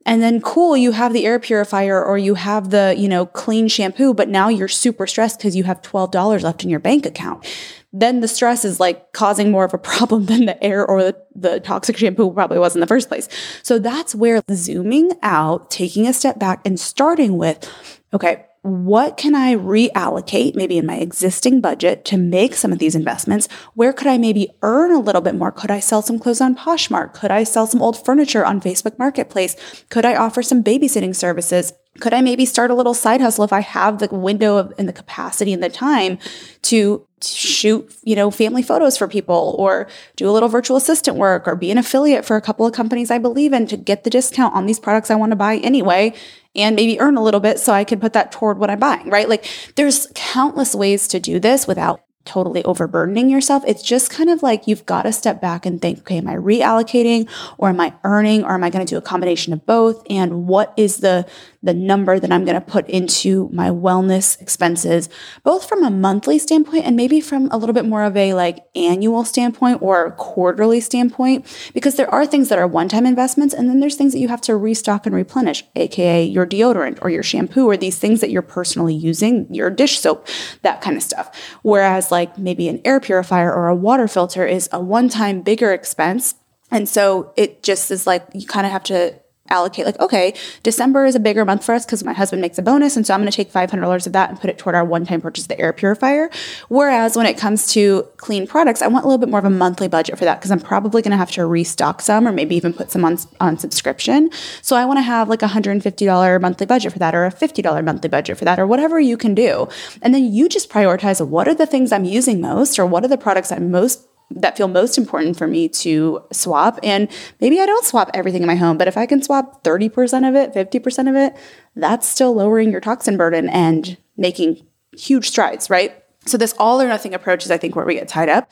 And 0.06 0.22
then 0.22 0.40
cool, 0.40 0.74
you 0.74 0.92
have 0.92 1.12
the 1.12 1.26
air 1.26 1.38
purifier 1.38 2.02
or 2.02 2.16
you 2.16 2.34
have 2.34 2.70
the, 2.70 2.94
you 2.96 3.08
know, 3.08 3.26
clean 3.26 3.68
shampoo, 3.68 4.14
but 4.14 4.28
now 4.30 4.48
you're 4.48 4.66
super 4.66 5.06
stressed 5.06 5.38
because 5.38 5.54
you 5.54 5.64
have 5.64 5.82
$12 5.82 6.42
left 6.42 6.64
in 6.64 6.70
your 6.70 6.80
bank 6.80 7.04
account. 7.04 7.44
Then 7.92 8.20
the 8.20 8.28
stress 8.28 8.64
is 8.64 8.78
like 8.78 9.12
causing 9.12 9.50
more 9.50 9.64
of 9.64 9.74
a 9.74 9.78
problem 9.78 10.26
than 10.26 10.46
the 10.46 10.62
air 10.62 10.86
or 10.86 11.02
the, 11.02 11.16
the 11.34 11.60
toxic 11.60 11.96
shampoo 11.96 12.32
probably 12.32 12.58
was 12.58 12.74
in 12.74 12.80
the 12.80 12.86
first 12.86 13.08
place. 13.08 13.28
So 13.62 13.78
that's 13.78 14.14
where 14.14 14.42
zooming 14.50 15.12
out, 15.22 15.70
taking 15.70 16.06
a 16.06 16.12
step 16.12 16.38
back 16.38 16.60
and 16.64 16.78
starting 16.78 17.36
with, 17.36 17.70
okay, 18.12 18.44
what 18.62 19.16
can 19.16 19.34
I 19.34 19.54
reallocate 19.54 20.54
maybe 20.54 20.78
in 20.78 20.86
my 20.86 20.96
existing 20.96 21.60
budget 21.60 22.04
to 22.06 22.16
make 22.16 22.54
some 22.54 22.72
of 22.72 22.78
these 22.78 22.94
investments? 22.94 23.48
Where 23.74 23.92
could 23.92 24.08
I 24.08 24.18
maybe 24.18 24.50
earn 24.62 24.90
a 24.90 24.98
little 24.98 25.22
bit 25.22 25.36
more? 25.36 25.52
Could 25.52 25.70
I 25.70 25.80
sell 25.80 26.02
some 26.02 26.18
clothes 26.18 26.40
on 26.40 26.56
Poshmark? 26.56 27.14
Could 27.14 27.30
I 27.30 27.44
sell 27.44 27.66
some 27.66 27.80
old 27.80 28.04
furniture 28.04 28.44
on 28.44 28.60
Facebook 28.60 28.98
Marketplace? 28.98 29.56
Could 29.90 30.04
I 30.04 30.16
offer 30.16 30.42
some 30.42 30.62
babysitting 30.62 31.14
services? 31.14 31.72
Could 32.00 32.12
I 32.12 32.20
maybe 32.20 32.44
start 32.44 32.70
a 32.70 32.74
little 32.74 32.94
side 32.94 33.20
hustle 33.20 33.44
if 33.44 33.52
I 33.52 33.60
have 33.60 33.98
the 33.98 34.08
window 34.08 34.58
of, 34.58 34.72
and 34.76 34.88
the 34.88 34.92
capacity 34.92 35.52
and 35.52 35.62
the 35.62 35.70
time 35.70 36.18
to 36.62 37.06
shoot, 37.22 37.90
you 38.02 38.16
know, 38.16 38.30
family 38.30 38.62
photos 38.62 38.96
for 38.96 39.08
people 39.08 39.54
or 39.58 39.88
do 40.16 40.28
a 40.28 40.32
little 40.32 40.48
virtual 40.48 40.76
assistant 40.76 41.16
work 41.16 41.46
or 41.46 41.56
be 41.56 41.70
an 41.70 41.78
affiliate 41.78 42.24
for 42.24 42.36
a 42.36 42.40
couple 42.40 42.66
of 42.66 42.72
companies 42.72 43.10
I 43.10 43.18
believe 43.18 43.52
in 43.52 43.66
to 43.68 43.76
get 43.76 44.04
the 44.04 44.10
discount 44.10 44.54
on 44.54 44.66
these 44.66 44.80
products 44.80 45.10
I 45.10 45.14
want 45.16 45.32
to 45.32 45.36
buy 45.36 45.56
anyway 45.56 46.14
and 46.54 46.76
maybe 46.76 47.00
earn 47.00 47.16
a 47.16 47.22
little 47.22 47.40
bit 47.40 47.58
so 47.58 47.72
I 47.72 47.84
can 47.84 48.00
put 48.00 48.12
that 48.14 48.32
toward 48.32 48.58
what 48.58 48.70
I'm 48.70 48.78
buying, 48.78 49.08
right? 49.10 49.28
Like 49.28 49.46
there's 49.76 50.08
countless 50.14 50.74
ways 50.74 51.08
to 51.08 51.20
do 51.20 51.38
this 51.38 51.66
without 51.66 52.02
totally 52.28 52.62
overburdening 52.64 53.30
yourself. 53.30 53.64
It's 53.66 53.82
just 53.82 54.10
kind 54.10 54.28
of 54.28 54.42
like 54.42 54.66
you've 54.66 54.84
got 54.84 55.02
to 55.02 55.12
step 55.12 55.40
back 55.40 55.64
and 55.64 55.80
think, 55.80 56.00
okay, 56.00 56.18
am 56.18 56.28
I 56.28 56.34
reallocating 56.34 57.28
or 57.56 57.70
am 57.70 57.80
I 57.80 57.94
earning 58.04 58.44
or 58.44 58.52
am 58.52 58.62
I 58.62 58.70
going 58.70 58.84
to 58.84 58.90
do 58.90 58.98
a 58.98 59.02
combination 59.02 59.54
of 59.54 59.64
both? 59.64 60.06
And 60.10 60.46
what 60.46 60.74
is 60.76 60.98
the 60.98 61.26
the 61.62 61.74
number 61.74 62.20
that 62.20 62.30
I'm 62.30 62.44
going 62.44 62.54
to 62.54 62.60
put 62.60 62.88
into 62.88 63.48
my 63.52 63.68
wellness 63.68 64.40
expenses, 64.40 65.08
both 65.42 65.68
from 65.68 65.82
a 65.82 65.90
monthly 65.90 66.38
standpoint 66.38 66.84
and 66.84 66.96
maybe 66.96 67.20
from 67.20 67.48
a 67.50 67.56
little 67.56 67.72
bit 67.72 67.84
more 67.84 68.04
of 68.04 68.16
a 68.16 68.34
like 68.34 68.64
annual 68.76 69.24
standpoint 69.24 69.82
or 69.82 70.12
quarterly 70.12 70.80
standpoint, 70.80 71.46
because 71.74 71.96
there 71.96 72.12
are 72.12 72.26
things 72.26 72.48
that 72.48 72.58
are 72.58 72.66
one 72.66 72.88
time 72.88 73.06
investments. 73.06 73.54
And 73.54 73.68
then 73.68 73.80
there's 73.80 73.96
things 73.96 74.12
that 74.12 74.20
you 74.20 74.28
have 74.28 74.40
to 74.42 74.56
restock 74.56 75.04
and 75.04 75.14
replenish, 75.14 75.64
AKA 75.74 76.24
your 76.24 76.46
deodorant 76.46 76.98
or 77.02 77.10
your 77.10 77.24
shampoo 77.24 77.66
or 77.66 77.76
these 77.76 77.98
things 77.98 78.20
that 78.20 78.30
you're 78.30 78.42
personally 78.42 78.94
using, 78.94 79.52
your 79.52 79.70
dish 79.70 79.98
soap, 79.98 80.28
that 80.62 80.80
kind 80.80 80.96
of 80.96 81.02
stuff. 81.02 81.34
Whereas 81.62 82.12
like 82.12 82.38
maybe 82.38 82.68
an 82.68 82.80
air 82.84 83.00
purifier 83.00 83.52
or 83.52 83.68
a 83.68 83.74
water 83.74 84.06
filter 84.06 84.46
is 84.46 84.68
a 84.72 84.80
one 84.80 85.08
time 85.08 85.42
bigger 85.42 85.72
expense. 85.72 86.36
And 86.70 86.88
so 86.88 87.32
it 87.36 87.62
just 87.62 87.90
is 87.90 88.06
like 88.06 88.26
you 88.32 88.46
kind 88.46 88.66
of 88.66 88.72
have 88.72 88.84
to 88.84 89.18
allocate 89.50 89.86
like 89.86 89.98
okay 90.00 90.34
december 90.62 91.04
is 91.04 91.14
a 91.14 91.20
bigger 91.20 91.44
month 91.44 91.64
for 91.64 91.74
us 91.74 91.84
because 91.84 92.04
my 92.04 92.12
husband 92.12 92.40
makes 92.40 92.58
a 92.58 92.62
bonus 92.62 92.96
and 92.96 93.06
so 93.06 93.14
i'm 93.14 93.20
going 93.20 93.30
to 93.30 93.36
take 93.36 93.52
$500 93.52 94.06
of 94.06 94.12
that 94.12 94.30
and 94.30 94.40
put 94.40 94.50
it 94.50 94.58
toward 94.58 94.74
our 94.74 94.84
one-time 94.84 95.20
purchase 95.20 95.44
of 95.44 95.48
the 95.48 95.58
air 95.60 95.72
purifier. 95.72 96.30
Whereas 96.68 97.16
when 97.16 97.26
it 97.26 97.38
comes 97.38 97.66
to 97.72 98.06
clean 98.16 98.46
products 98.46 98.82
i 98.82 98.86
want 98.86 99.04
a 99.04 99.08
little 99.08 99.18
bit 99.18 99.28
more 99.28 99.38
of 99.38 99.44
a 99.44 99.50
monthly 99.50 99.88
budget 99.88 100.18
for 100.18 100.24
that 100.24 100.38
because 100.38 100.50
i'm 100.50 100.60
probably 100.60 101.02
going 101.02 101.12
to 101.12 101.16
have 101.16 101.30
to 101.32 101.46
restock 101.46 102.00
some 102.00 102.26
or 102.26 102.32
maybe 102.32 102.56
even 102.56 102.72
put 102.72 102.90
some 102.90 103.04
on, 103.04 103.18
on 103.40 103.58
subscription. 103.58 104.30
So 104.62 104.76
i 104.76 104.84
want 104.84 104.98
to 104.98 105.02
have 105.02 105.28
like 105.28 105.42
a 105.42 105.48
$150 105.48 106.40
monthly 106.40 106.66
budget 106.66 106.92
for 106.92 106.98
that 106.98 107.14
or 107.14 107.24
a 107.24 107.32
$50 107.32 107.84
monthly 107.84 108.08
budget 108.08 108.38
for 108.38 108.44
that 108.44 108.58
or 108.58 108.66
whatever 108.66 109.00
you 109.00 109.16
can 109.16 109.34
do. 109.34 109.68
And 110.02 110.14
then 110.14 110.32
you 110.32 110.48
just 110.48 110.70
prioritize 110.70 111.24
what 111.26 111.48
are 111.48 111.54
the 111.54 111.66
things 111.66 111.92
i'm 111.92 112.04
using 112.04 112.40
most 112.40 112.78
or 112.78 112.86
what 112.86 113.04
are 113.04 113.08
the 113.08 113.18
products 113.18 113.52
i'm 113.52 113.70
most 113.70 114.07
that 114.30 114.56
feel 114.56 114.68
most 114.68 114.98
important 114.98 115.36
for 115.36 115.46
me 115.46 115.68
to 115.68 116.22
swap. 116.32 116.78
And 116.82 117.08
maybe 117.40 117.60
I 117.60 117.66
don't 117.66 117.84
swap 117.84 118.10
everything 118.14 118.42
in 118.42 118.46
my 118.46 118.56
home, 118.56 118.78
but 118.78 118.88
if 118.88 118.96
I 118.96 119.06
can 119.06 119.22
swap 119.22 119.64
30% 119.64 120.28
of 120.28 120.34
it, 120.34 120.52
50% 120.52 121.08
of 121.08 121.16
it, 121.16 121.34
that's 121.74 122.08
still 122.08 122.34
lowering 122.34 122.70
your 122.70 122.80
toxin 122.80 123.16
burden 123.16 123.48
and 123.48 123.96
making 124.16 124.66
huge 124.92 125.28
strides, 125.28 125.70
right? 125.70 126.02
So 126.26 126.36
this 126.36 126.54
all 126.58 126.80
or 126.80 126.88
nothing 126.88 127.14
approach 127.14 127.44
is 127.44 127.50
I 127.50 127.58
think 127.58 127.74
where 127.74 127.86
we 127.86 127.94
get 127.94 128.08
tied 128.08 128.28
up. 128.28 128.50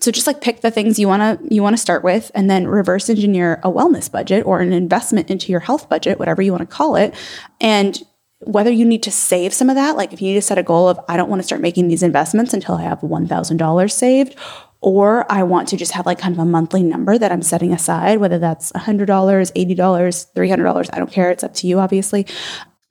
So 0.00 0.10
just 0.10 0.26
like 0.26 0.40
pick 0.40 0.62
the 0.62 0.70
things 0.70 0.98
you 0.98 1.08
want 1.08 1.20
to 1.40 1.54
you 1.54 1.62
want 1.62 1.74
to 1.74 1.82
start 1.82 2.02
with 2.02 2.30
and 2.34 2.48
then 2.48 2.66
reverse 2.66 3.10
engineer 3.10 3.60
a 3.62 3.70
wellness 3.70 4.10
budget 4.10 4.46
or 4.46 4.60
an 4.60 4.72
investment 4.72 5.30
into 5.30 5.52
your 5.52 5.60
health 5.60 5.90
budget, 5.90 6.18
whatever 6.18 6.40
you 6.40 6.52
want 6.52 6.62
to 6.62 6.74
call 6.74 6.96
it. 6.96 7.14
And 7.60 8.02
whether 8.38 8.70
you 8.70 8.86
need 8.86 9.02
to 9.02 9.10
save 9.10 9.52
some 9.52 9.68
of 9.68 9.76
that, 9.76 9.98
like 9.98 10.14
if 10.14 10.22
you 10.22 10.28
need 10.28 10.36
to 10.36 10.42
set 10.42 10.56
a 10.56 10.62
goal 10.62 10.88
of 10.88 10.98
I 11.06 11.18
don't 11.18 11.28
want 11.28 11.40
to 11.40 11.46
start 11.46 11.60
making 11.60 11.88
these 11.88 12.02
investments 12.02 12.54
until 12.54 12.76
I 12.76 12.82
have 12.84 13.00
$1,000 13.00 13.90
saved 13.90 14.36
or 14.80 15.30
I 15.30 15.42
want 15.42 15.68
to 15.68 15.76
just 15.76 15.92
have 15.92 16.06
like 16.06 16.18
kind 16.18 16.34
of 16.34 16.38
a 16.38 16.44
monthly 16.44 16.82
number 16.82 17.18
that 17.18 17.32
I'm 17.32 17.42
setting 17.42 17.72
aside, 17.72 18.18
whether 18.18 18.38
that's 18.38 18.72
$100, 18.72 19.06
$80, 19.06 19.76
$300, 19.76 20.90
I 20.92 20.98
don't 20.98 21.12
care. 21.12 21.30
It's 21.30 21.44
up 21.44 21.54
to 21.54 21.66
you, 21.66 21.78
obviously. 21.78 22.26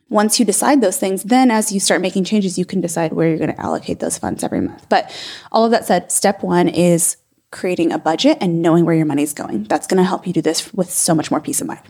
Once 0.10 0.40
you 0.40 0.46
decide 0.46 0.82
those 0.82 0.98
things, 0.98 1.24
then 1.24 1.52
as 1.52 1.72
you 1.72 1.80
start 1.80 2.02
making 2.02 2.24
changes, 2.24 2.58
you 2.58 2.66
can 2.66 2.82
decide 2.82 3.14
where 3.14 3.28
you're 3.28 3.38
going 3.38 3.54
to 3.54 3.62
allocate 3.62 4.00
those 4.00 4.18
funds 4.18 4.44
every 4.44 4.62
month. 4.62 4.88
But 4.90 5.16
all 5.52 5.66
of 5.66 5.72
that 5.72 5.86
said, 5.86 6.12
step 6.12 6.44
one 6.44 6.68
is 6.68 7.18
creating 7.52 7.92
a 7.92 7.98
budget 7.98 8.38
and 8.42 8.62
knowing 8.62 8.86
where 8.86 8.96
your 8.96 9.06
money's 9.06 9.34
going. 9.34 9.64
That's 9.64 9.88
going 9.88 9.98
to 9.98 10.04
help 10.04 10.28
you 10.28 10.34
do 10.34 10.42
this 10.42 10.72
with 10.74 10.92
so 10.92 11.16
much 11.16 11.32
more 11.32 11.42
peace 11.42 11.62
of 11.62 11.68
mind. 11.68 11.82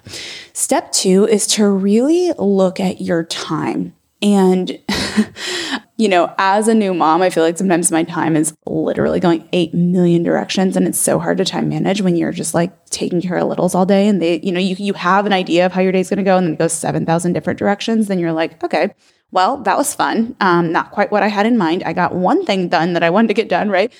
Step 0.54 0.92
two 0.92 1.26
is 1.26 1.48
to 1.48 1.68
really 1.68 2.32
look 2.38 2.80
at 2.80 3.02
your 3.02 3.24
time. 3.26 3.94
And 4.22 4.80
you 6.00 6.08
know, 6.08 6.34
as 6.38 6.70
a 6.70 6.74
new 6.74 6.94
mom, 6.94 7.22
I 7.22 7.30
feel 7.30 7.44
like 7.44 7.58
sometimes 7.58 7.92
my 7.92 8.04
time 8.04 8.38
is 8.38 8.56
literally 8.66 9.20
going 9.20 9.48
8 9.52 9.74
million 9.74 10.24
directions 10.24 10.78
and 10.78 10.88
it's 10.88 10.98
so 10.98 11.20
hard 11.20 11.38
to 11.40 11.46
time 11.46 11.68
manage 11.68 12.02
when 12.02 12.16
you're 12.16 12.32
just 12.32 12.54
like 12.54 12.86
taking 12.86 13.22
care 13.22 13.36
of 13.36 13.50
littles 13.50 13.76
all 13.76 13.86
day 13.86 14.08
and 14.08 14.22
they, 14.22 14.40
you 14.40 14.54
know, 14.54 14.62
you, 14.62 14.78
you 14.80 14.94
have 14.94 15.26
an 15.26 15.34
idea 15.34 15.66
of 15.66 15.74
how 15.74 15.82
your 15.82 15.92
day's 15.92 16.10
going 16.10 16.18
to 16.20 16.24
go 16.24 16.38
and 16.38 16.48
then 16.48 16.54
it 16.54 16.58
goes 16.58 16.72
7,000 16.72 17.34
different 17.34 17.60
directions. 17.60 18.08
Then 18.08 18.18
you're 18.18 18.32
like, 18.32 18.64
okay, 18.64 18.94
well, 19.32 19.58
that 19.58 19.78
was 19.78 19.94
fun. 19.94 20.38
Um, 20.40 20.72
not 20.72 20.92
quite 20.92 21.12
what 21.12 21.22
I 21.22 21.28
had 21.28 21.46
in 21.46 21.58
mind. 21.58 21.84
I 21.84 21.92
got 21.92 22.16
one 22.16 22.46
thing 22.46 22.70
done 22.70 22.94
that 22.94 23.04
I 23.04 23.10
wanted 23.10 23.28
to 23.28 23.34
get 23.34 23.50
done, 23.50 23.70
right? 23.70 23.92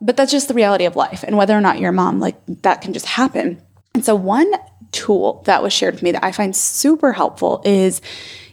But 0.00 0.16
that's 0.16 0.30
just 0.30 0.46
the 0.46 0.54
reality 0.54 0.84
of 0.84 0.94
life. 0.94 1.24
And 1.24 1.36
whether 1.36 1.58
or 1.58 1.60
not 1.60 1.80
you're 1.80 1.90
a 1.90 1.92
mom, 1.92 2.20
like 2.20 2.36
that 2.62 2.82
can 2.82 2.92
just 2.92 3.06
happen. 3.06 3.60
And 3.94 4.04
so 4.04 4.14
one 4.14 4.48
tool 4.92 5.42
that 5.46 5.60
was 5.60 5.72
shared 5.72 5.94
with 5.94 6.04
me 6.04 6.12
that 6.12 6.24
I 6.24 6.30
find 6.30 6.54
super 6.54 7.12
helpful 7.12 7.62
is 7.64 8.00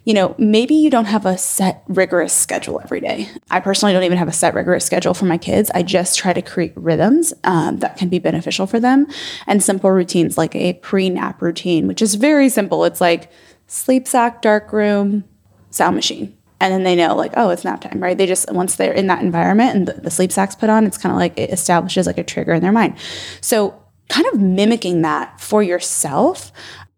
you 0.06 0.14
know, 0.14 0.36
maybe 0.38 0.76
you 0.76 0.92
don't 0.92 1.06
have 1.06 1.26
a 1.26 1.36
set 1.38 1.84
rigorous 1.88 2.32
schedule 2.32 2.80
every 2.84 3.02
day. 3.02 3.28
I 3.50 3.60
personally 3.60 3.92
don't 3.92 4.04
even 4.04 4.20
have 4.20 4.28
a 4.28 4.34
set 4.34 4.54
rigorous 4.54 4.86
schedule 4.86 5.16
for 5.16 5.26
my 5.26 5.38
kids. 5.38 5.72
I 5.74 5.82
just 5.82 6.18
try 6.18 6.32
to 6.32 6.44
create 6.44 6.74
rhythms 6.76 7.34
um, 7.44 7.80
that 7.80 7.98
can 7.98 8.08
be 8.10 8.20
beneficial 8.20 8.68
for 8.68 8.80
them 8.80 9.08
and 9.48 9.64
simple 9.64 9.90
routines 9.90 10.38
like 10.38 10.56
a 10.56 10.74
pre 10.74 11.10
nap 11.10 11.42
routine, 11.42 11.88
which 11.88 12.04
is 12.04 12.16
very 12.16 12.50
simple. 12.50 12.86
It's 12.86 13.02
like 13.02 13.32
sleep 13.66 14.08
sack, 14.08 14.44
dark 14.44 14.72
room, 14.72 15.24
sound 15.72 15.96
machine. 15.96 16.38
And 16.62 16.72
then 16.72 16.84
they 16.84 16.96
know, 16.96 17.16
like, 17.16 17.34
oh, 17.36 17.50
it's 17.50 17.66
nap 17.66 17.82
time, 17.82 18.02
right? 18.02 18.18
They 18.18 18.28
just, 18.28 18.52
once 18.54 18.76
they're 18.76 18.94
in 18.94 19.08
that 19.08 19.22
environment 19.22 19.76
and 19.76 19.88
the, 19.88 19.94
the 19.94 20.12
sleep 20.12 20.32
sack's 20.32 20.56
put 20.56 20.70
on, 20.70 20.86
it's 20.86 20.98
kind 20.98 21.12
of 21.12 21.20
like 21.20 21.38
it 21.38 21.50
establishes 21.50 22.08
like 22.08 22.18
a 22.18 22.24
trigger 22.24 22.54
in 22.54 22.62
their 22.62 22.72
mind. 22.72 22.96
So, 23.42 23.82
kind 24.08 24.28
of 24.28 24.40
mimicking 24.40 25.02
that 25.02 25.42
for 25.42 25.64
yourself 25.64 26.52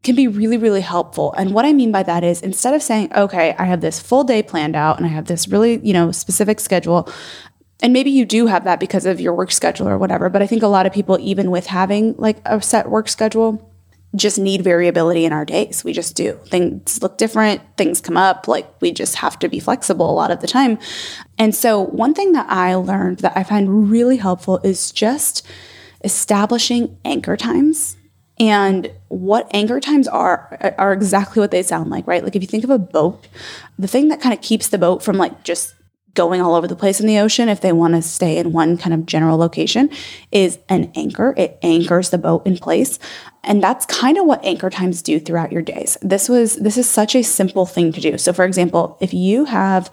can 0.03 0.15
be 0.15 0.27
really, 0.27 0.57
really 0.57 0.81
helpful. 0.81 1.33
And 1.33 1.53
what 1.53 1.65
I 1.65 1.73
mean 1.73 1.91
by 1.91 2.03
that 2.03 2.23
is 2.23 2.41
instead 2.41 2.73
of 2.73 2.81
saying, 2.81 3.11
okay, 3.13 3.55
I 3.57 3.65
have 3.65 3.81
this 3.81 3.99
full 3.99 4.23
day 4.23 4.41
planned 4.41 4.75
out 4.75 4.97
and 4.97 5.05
I 5.05 5.09
have 5.09 5.25
this 5.25 5.47
really, 5.47 5.79
you 5.85 5.93
know, 5.93 6.11
specific 6.11 6.59
schedule, 6.59 7.09
and 7.81 7.93
maybe 7.93 8.09
you 8.09 8.25
do 8.25 8.47
have 8.47 8.63
that 8.63 8.79
because 8.79 9.05
of 9.05 9.21
your 9.21 9.33
work 9.35 9.51
schedule 9.51 9.87
or 9.87 9.97
whatever, 9.97 10.29
but 10.29 10.41
I 10.41 10.47
think 10.47 10.63
a 10.63 10.67
lot 10.67 10.85
of 10.85 10.93
people, 10.93 11.17
even 11.19 11.51
with 11.51 11.67
having 11.67 12.15
like 12.17 12.37
a 12.45 12.61
set 12.61 12.89
work 12.89 13.07
schedule, 13.07 13.71
just 14.15 14.39
need 14.39 14.63
variability 14.63 15.25
in 15.25 15.33
our 15.33 15.45
days. 15.45 15.83
We 15.83 15.93
just 15.93 16.15
do. 16.15 16.39
Things 16.45 17.01
look 17.03 17.17
different, 17.17 17.61
things 17.77 18.01
come 18.01 18.17
up, 18.17 18.47
like 18.47 18.81
we 18.81 18.91
just 18.91 19.15
have 19.15 19.37
to 19.39 19.49
be 19.49 19.59
flexible 19.59 20.09
a 20.09 20.13
lot 20.13 20.31
of 20.31 20.39
the 20.39 20.47
time. 20.47 20.79
And 21.37 21.53
so, 21.53 21.81
one 21.81 22.13
thing 22.13 22.31
that 22.31 22.47
I 22.49 22.73
learned 22.75 23.19
that 23.19 23.33
I 23.35 23.43
find 23.43 23.91
really 23.91 24.17
helpful 24.17 24.59
is 24.63 24.91
just 24.91 25.45
establishing 26.03 26.97
anchor 27.03 27.35
times 27.35 27.97
and 28.39 28.91
what 29.07 29.49
anchor 29.53 29.79
times 29.79 30.07
are 30.07 30.75
are 30.77 30.93
exactly 30.93 31.39
what 31.39 31.51
they 31.51 31.63
sound 31.63 31.89
like, 31.89 32.05
right? 32.05 32.23
Like 32.23 32.35
if 32.35 32.41
you 32.41 32.47
think 32.47 32.63
of 32.63 32.69
a 32.69 32.79
boat, 32.79 33.27
the 33.79 33.87
thing 33.87 34.09
that 34.09 34.21
kind 34.21 34.33
of 34.33 34.41
keeps 34.41 34.67
the 34.67 34.77
boat 34.77 35.01
from 35.03 35.17
like 35.17 35.43
just 35.43 35.73
going 36.17 36.41
all 36.41 36.55
over 36.55 36.67
the 36.67 36.75
place 36.75 36.99
in 36.99 37.05
the 37.05 37.19
ocean 37.19 37.47
if 37.47 37.61
they 37.61 37.71
want 37.71 37.93
to 37.93 38.01
stay 38.01 38.37
in 38.37 38.51
one 38.51 38.75
kind 38.75 38.91
of 38.91 39.05
general 39.05 39.37
location 39.37 39.87
is 40.31 40.57
an 40.67 40.91
anchor. 40.95 41.35
It 41.37 41.59
anchors 41.61 42.09
the 42.09 42.17
boat 42.17 42.45
in 42.47 42.57
place. 42.57 42.97
And 43.43 43.61
that's 43.61 43.85
kind 43.85 44.17
of 44.17 44.25
what 44.25 44.43
anchor 44.43 44.71
times 44.71 45.03
do 45.03 45.19
throughout 45.19 45.51
your 45.51 45.61
days. 45.61 45.95
This 46.01 46.27
was 46.27 46.55
this 46.57 46.77
is 46.77 46.89
such 46.89 47.15
a 47.15 47.23
simple 47.23 47.67
thing 47.67 47.91
to 47.93 48.01
do. 48.01 48.17
So 48.17 48.33
for 48.33 48.45
example, 48.45 48.97
if 48.99 49.13
you 49.13 49.45
have 49.45 49.91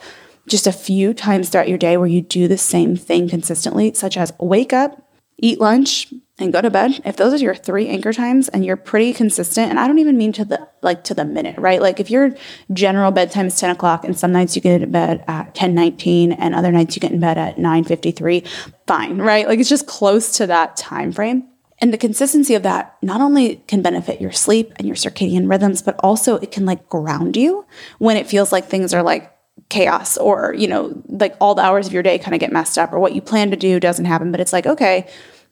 just 0.49 0.67
a 0.67 0.73
few 0.73 1.15
times 1.15 1.49
throughout 1.49 1.69
your 1.69 1.79
day 1.79 1.97
where 1.97 2.07
you 2.07 2.23
do 2.23 2.49
the 2.49 2.59
same 2.59 2.97
thing 2.97 3.29
consistently, 3.29 3.93
such 3.95 4.17
as 4.17 4.33
wake 4.39 4.73
up, 4.73 5.11
eat 5.39 5.61
lunch, 5.61 6.13
and 6.39 6.53
go 6.53 6.61
to 6.61 6.71
bed 6.71 7.01
if 7.05 7.17
those 7.17 7.33
are 7.33 7.45
your 7.45 7.55
three 7.55 7.89
anchor 7.89 8.13
times 8.13 8.49
and 8.49 8.65
you're 8.65 8.77
pretty 8.77 9.13
consistent 9.13 9.71
and 9.71 9.79
i 9.79 9.87
don't 9.87 9.99
even 9.99 10.17
mean 10.17 10.33
to 10.33 10.45
the 10.45 10.69
like 10.83 11.05
to 11.05 11.15
the 11.15 11.25
minute 11.25 11.57
right 11.59 11.81
like 11.81 12.01
if 12.01 12.11
your 12.11 12.35
general 12.73 13.13
bedtime 13.13 13.47
is 13.47 13.59
10 13.59 13.71
o'clock 13.71 14.05
and 14.05 14.19
some 14.19 14.33
nights 14.33 14.57
you 14.57 14.63
get 14.63 14.83
in 14.83 14.91
bed 14.91 15.25
at 15.29 15.55
10 15.55 15.75
19 15.75 16.33
and 16.33 16.55
other 16.55 16.73
nights 16.73 16.97
you 16.97 17.01
get 17.01 17.13
in 17.13 17.21
bed 17.21 17.39
at 17.39 17.59
9 17.59 17.85
53 17.85 18.43
fine 18.87 19.19
right 19.19 19.47
like 19.47 19.61
it's 19.61 19.69
just 19.69 19.87
close 19.87 20.37
to 20.37 20.47
that 20.47 20.77
time 20.77 21.13
frame 21.13 21.49
And 21.81 21.93
the 21.93 21.99
consistency 21.99 22.55
of 22.55 22.63
that 22.63 22.97
not 23.03 23.21
only 23.21 23.57
can 23.67 23.83
benefit 23.83 24.21
your 24.21 24.33
sleep 24.33 24.73
and 24.77 24.87
your 24.87 24.97
circadian 24.97 25.51
rhythms, 25.51 25.83
but 25.83 25.97
also 25.99 26.37
it 26.37 26.51
can 26.51 26.65
like 26.65 26.89
ground 26.89 27.37
you 27.37 27.67
when 27.99 28.17
it 28.17 28.27
feels 28.27 28.53
like 28.53 28.67
things 28.67 28.95
are 28.95 29.03
like 29.03 29.31
chaos 29.69 30.17
or, 30.17 30.55
you 30.57 30.69
know, 30.69 31.03
like 31.09 31.37
all 31.41 31.55
the 31.55 31.63
hours 31.63 31.87
of 31.87 31.93
your 31.93 32.03
day 32.03 32.19
kind 32.19 32.33
of 32.35 32.41
get 32.41 32.53
messed 32.53 32.79
up 32.79 32.93
or 32.93 33.01
what 33.01 33.15
you 33.15 33.21
plan 33.21 33.51
to 33.51 33.57
do 33.57 33.81
doesn't 33.81 34.05
happen. 34.05 34.31
But 34.31 34.41
it's 34.41 34.53
like, 34.53 34.67
okay, 34.67 35.07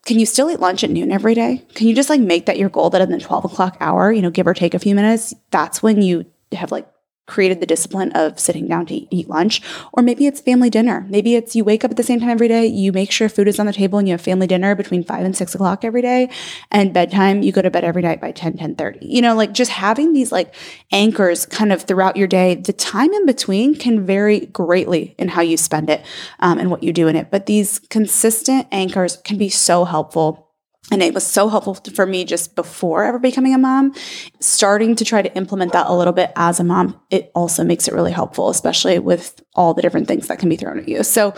can 0.04 0.18
you 0.18 0.26
still 0.26 0.50
eat 0.50 0.61
lunch 0.61 0.82
at 0.82 0.90
noon 0.90 1.12
every 1.12 1.35
day? 1.35 1.64
Can 1.75 1.87
you 1.87 1.94
just 1.94 2.11
like 2.11 2.21
make 2.21 2.47
that 2.47 2.59
your 2.59 2.68
goal 2.68 2.90
that 2.90 3.00
in 3.00 3.11
the 3.11 3.21
12 3.21 3.44
o'clock 3.44 3.76
hour, 3.80 4.11
you 4.12 4.23
know, 4.23 4.30
give 4.30 4.47
or 4.47 4.54
take 4.54 4.75
a 4.75 4.78
few 4.78 4.94
minutes, 4.94 5.32
that's 5.50 5.82
when 5.82 6.02
you 6.02 6.26
have 6.52 6.73
like 6.73 6.88
created 7.26 7.61
the 7.61 7.67
discipline 7.67 8.11
of 8.12 8.38
sitting 8.41 8.67
down 8.67 8.85
to 8.87 9.14
eat 9.14 9.29
lunch. 9.29 9.62
Or 9.93 10.02
maybe 10.02 10.26
it's 10.26 10.41
family 10.41 10.71
dinner. 10.71 11.07
Maybe 11.09 11.37
it's 11.37 11.55
you 11.55 11.64
wake 11.64 11.85
up 11.85 11.91
at 11.91 11.97
the 11.97 12.02
same 12.02 12.21
time 12.21 12.31
every 12.31 12.49
day, 12.49 12.67
you 12.67 12.93
make 12.93 13.12
sure 13.12 13.29
food 13.29 13.49
is 13.49 13.61
on 13.61 13.67
the 13.67 13.73
table 13.73 13.99
and 13.99 14.09
you 14.09 14.12
have 14.12 14.21
family 14.21 14.47
dinner 14.47 14.75
between 14.75 15.05
five 15.05 15.25
and 15.25 15.37
six 15.37 15.55
o'clock 15.55 15.85
every 15.85 16.02
day. 16.02 16.31
And 16.71 16.93
bedtime, 16.93 17.43
you 17.43 17.52
go 17.52 17.62
to 17.62 17.71
bed 17.71 17.85
every 17.85 18.02
night 18.02 18.21
by 18.21 18.33
10, 18.33 18.57
10 18.57 18.75
30. 18.75 19.07
You 19.07 19.23
know, 19.23 19.35
like 19.35 19.52
just 19.52 19.71
having 19.71 20.12
these 20.12 20.33
like 20.33 20.55
anchors 20.91 21.47
kind 21.47 21.73
of 21.73 21.83
throughout 21.83 22.17
your 22.17 22.29
day, 22.29 22.57
the 22.57 22.73
time 22.73 23.12
in 23.12 23.26
between 23.26 23.75
can 23.75 24.05
vary 24.05 24.47
greatly 24.47 25.14
in 25.19 25.29
how 25.29 25.43
you 25.43 25.57
spend 25.57 25.91
it 25.91 26.05
um, 26.41 26.59
and 26.59 26.71
what 26.71 26.83
you 26.83 26.93
do 26.93 27.09
in 27.09 27.17
it. 27.17 27.31
But 27.31 27.47
these 27.47 27.79
consistent 27.79 28.67
anchors 28.73 29.17
can 29.19 29.38
be 29.38 29.49
so 29.49 29.85
helpful 29.85 30.51
and 30.90 31.02
it 31.02 31.14
was 31.14 31.26
so 31.26 31.48
helpful 31.48 31.74
for 31.74 32.06
me 32.06 32.24
just 32.24 32.56
before 32.56 33.04
ever 33.04 33.18
becoming 33.18 33.54
a 33.54 33.58
mom. 33.58 33.94
Starting 34.40 34.96
to 34.96 35.04
try 35.04 35.22
to 35.22 35.34
implement 35.36 35.72
that 35.72 35.86
a 35.86 35.94
little 35.94 36.12
bit 36.12 36.32
as 36.34 36.58
a 36.58 36.64
mom, 36.64 37.00
it 37.08 37.30
also 37.34 37.62
makes 37.62 37.86
it 37.86 37.94
really 37.94 38.12
helpful, 38.12 38.50
especially 38.50 38.98
with 38.98 39.42
all 39.54 39.74
the 39.74 39.82
different 39.82 40.08
things 40.08 40.26
that 40.26 40.38
can 40.38 40.48
be 40.48 40.56
thrown 40.56 40.78
at 40.78 40.88
you. 40.88 41.04
So 41.04 41.34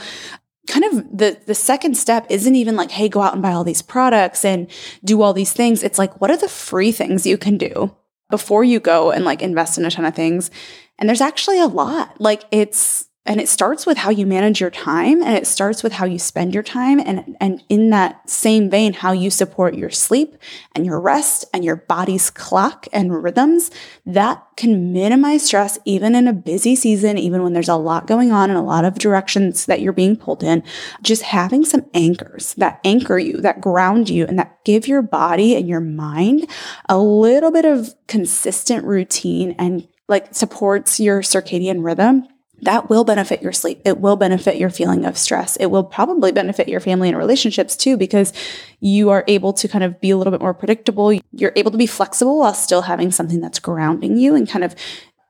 kind 0.66 0.84
of 0.84 1.18
the 1.18 1.38
the 1.46 1.54
second 1.54 1.94
step 1.96 2.26
isn't 2.30 2.54
even 2.54 2.74
like 2.74 2.90
hey 2.90 3.06
go 3.06 3.20
out 3.20 3.34
and 3.34 3.42
buy 3.42 3.52
all 3.52 3.64
these 3.64 3.82
products 3.82 4.46
and 4.46 4.70
do 5.04 5.20
all 5.20 5.34
these 5.34 5.52
things 5.52 5.82
it's 5.82 5.98
like 5.98 6.18
what 6.22 6.30
are 6.30 6.38
the 6.38 6.48
free 6.48 6.90
things 6.90 7.26
you 7.26 7.36
can 7.36 7.58
do 7.58 7.94
before 8.30 8.64
you 8.64 8.80
go 8.80 9.10
and 9.10 9.26
like 9.26 9.42
invest 9.42 9.76
in 9.76 9.84
a 9.84 9.90
ton 9.90 10.06
of 10.06 10.14
things 10.14 10.50
and 10.98 11.06
there's 11.06 11.20
actually 11.20 11.60
a 11.60 11.66
lot 11.66 12.18
like 12.18 12.44
it's 12.50 13.08
and 13.26 13.40
it 13.40 13.48
starts 13.48 13.86
with 13.86 13.96
how 13.96 14.10
you 14.10 14.26
manage 14.26 14.60
your 14.60 14.70
time 14.70 15.22
and 15.22 15.34
it 15.34 15.46
starts 15.46 15.82
with 15.82 15.94
how 15.94 16.04
you 16.04 16.18
spend 16.18 16.52
your 16.52 16.62
time 16.62 17.00
and 17.00 17.36
and 17.40 17.62
in 17.68 17.90
that 17.90 18.28
same 18.28 18.68
vein 18.68 18.92
how 18.92 19.12
you 19.12 19.30
support 19.30 19.74
your 19.74 19.90
sleep 19.90 20.36
and 20.74 20.84
your 20.84 21.00
rest 21.00 21.44
and 21.54 21.64
your 21.64 21.76
body's 21.76 22.30
clock 22.30 22.86
and 22.92 23.22
rhythms. 23.22 23.70
That 24.04 24.44
can 24.56 24.92
minimize 24.92 25.46
stress 25.46 25.78
even 25.84 26.14
in 26.14 26.28
a 26.28 26.32
busy 26.32 26.76
season 26.76 27.16
even 27.16 27.42
when 27.42 27.54
there's 27.54 27.68
a 27.68 27.76
lot 27.76 28.06
going 28.06 28.30
on 28.30 28.50
and 28.50 28.58
a 28.58 28.62
lot 28.62 28.84
of 28.84 28.98
directions 28.98 29.66
that 29.66 29.80
you're 29.80 29.92
being 29.92 30.16
pulled 30.16 30.42
in. 30.42 30.62
Just 31.02 31.22
having 31.22 31.64
some 31.64 31.86
anchors 31.94 32.54
that 32.54 32.80
anchor 32.84 33.18
you 33.18 33.40
that 33.40 33.60
ground 33.60 34.10
you 34.10 34.26
and 34.26 34.38
that 34.38 34.62
give 34.64 34.86
your 34.86 35.02
body 35.02 35.56
and 35.56 35.66
your 35.66 35.80
mind 35.80 36.48
a 36.88 36.98
little 36.98 37.50
bit 37.50 37.64
of 37.64 37.94
consistent 38.06 38.84
routine 38.84 39.54
and 39.58 39.88
like 40.08 40.34
supports 40.34 41.00
your 41.00 41.22
circadian 41.22 41.82
rhythm 41.82 42.28
that 42.64 42.90
will 42.90 43.04
benefit 43.04 43.42
your 43.42 43.52
sleep. 43.52 43.80
It 43.84 43.98
will 43.98 44.16
benefit 44.16 44.56
your 44.56 44.70
feeling 44.70 45.04
of 45.04 45.16
stress. 45.16 45.56
It 45.56 45.66
will 45.66 45.84
probably 45.84 46.32
benefit 46.32 46.68
your 46.68 46.80
family 46.80 47.08
and 47.08 47.16
relationships 47.16 47.76
too, 47.76 47.96
because 47.96 48.32
you 48.80 49.10
are 49.10 49.24
able 49.28 49.52
to 49.54 49.68
kind 49.68 49.84
of 49.84 50.00
be 50.00 50.10
a 50.10 50.16
little 50.16 50.30
bit 50.30 50.40
more 50.40 50.54
predictable. 50.54 51.12
You're 51.32 51.52
able 51.56 51.70
to 51.70 51.78
be 51.78 51.86
flexible 51.86 52.40
while 52.40 52.54
still 52.54 52.82
having 52.82 53.10
something 53.10 53.40
that's 53.40 53.58
grounding 53.58 54.16
you 54.16 54.34
and 54.34 54.48
kind 54.48 54.64
of, 54.64 54.74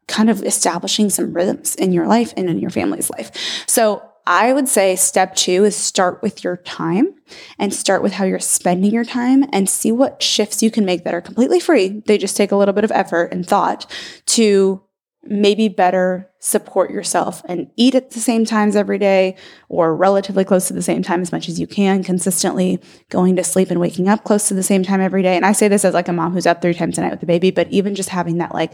kind 0.08 0.30
of 0.30 0.42
establishing 0.42 1.10
some 1.10 1.32
rhythms 1.32 1.74
in 1.76 1.92
your 1.92 2.06
life 2.06 2.32
and 2.36 2.48
in 2.48 2.58
your 2.58 2.70
family's 2.70 3.10
life. 3.10 3.30
So 3.66 4.02
I 4.26 4.54
would 4.54 4.68
say 4.68 4.96
step 4.96 5.34
two 5.34 5.64
is 5.64 5.76
start 5.76 6.22
with 6.22 6.44
your 6.44 6.56
time 6.56 7.14
and 7.58 7.74
start 7.74 8.02
with 8.02 8.14
how 8.14 8.24
you're 8.24 8.38
spending 8.38 8.90
your 8.90 9.04
time 9.04 9.44
and 9.52 9.68
see 9.68 9.92
what 9.92 10.22
shifts 10.22 10.62
you 10.62 10.70
can 10.70 10.86
make 10.86 11.04
that 11.04 11.12
are 11.12 11.20
completely 11.20 11.60
free. 11.60 12.02
They 12.06 12.16
just 12.16 12.36
take 12.36 12.50
a 12.50 12.56
little 12.56 12.72
bit 12.72 12.84
of 12.84 12.92
effort 12.92 13.32
and 13.32 13.46
thought 13.46 13.90
to 14.26 14.80
maybe 15.26 15.68
better 15.68 16.30
support 16.38 16.90
yourself 16.90 17.42
and 17.46 17.70
eat 17.76 17.94
at 17.94 18.10
the 18.10 18.20
same 18.20 18.44
times 18.44 18.76
every 18.76 18.98
day 18.98 19.34
or 19.70 19.96
relatively 19.96 20.44
close 20.44 20.68
to 20.68 20.74
the 20.74 20.82
same 20.82 21.02
time 21.02 21.22
as 21.22 21.32
much 21.32 21.48
as 21.48 21.58
you 21.58 21.66
can 21.66 22.04
consistently 22.04 22.78
going 23.08 23.34
to 23.34 23.42
sleep 23.42 23.70
and 23.70 23.80
waking 23.80 24.08
up 24.08 24.24
close 24.24 24.46
to 24.48 24.54
the 24.54 24.62
same 24.62 24.82
time 24.82 25.00
every 25.00 25.22
day. 25.22 25.36
And 25.36 25.46
i 25.46 25.52
say 25.52 25.68
this 25.68 25.84
as 25.84 25.94
like 25.94 26.08
a 26.08 26.12
mom 26.12 26.32
who's 26.32 26.46
up 26.46 26.60
three 26.60 26.74
times 26.74 26.98
a 26.98 27.00
night 27.00 27.10
with 27.10 27.20
the 27.20 27.26
baby 27.26 27.50
but 27.50 27.68
even 27.68 27.94
just 27.94 28.10
having 28.10 28.38
that 28.38 28.52
like 28.52 28.72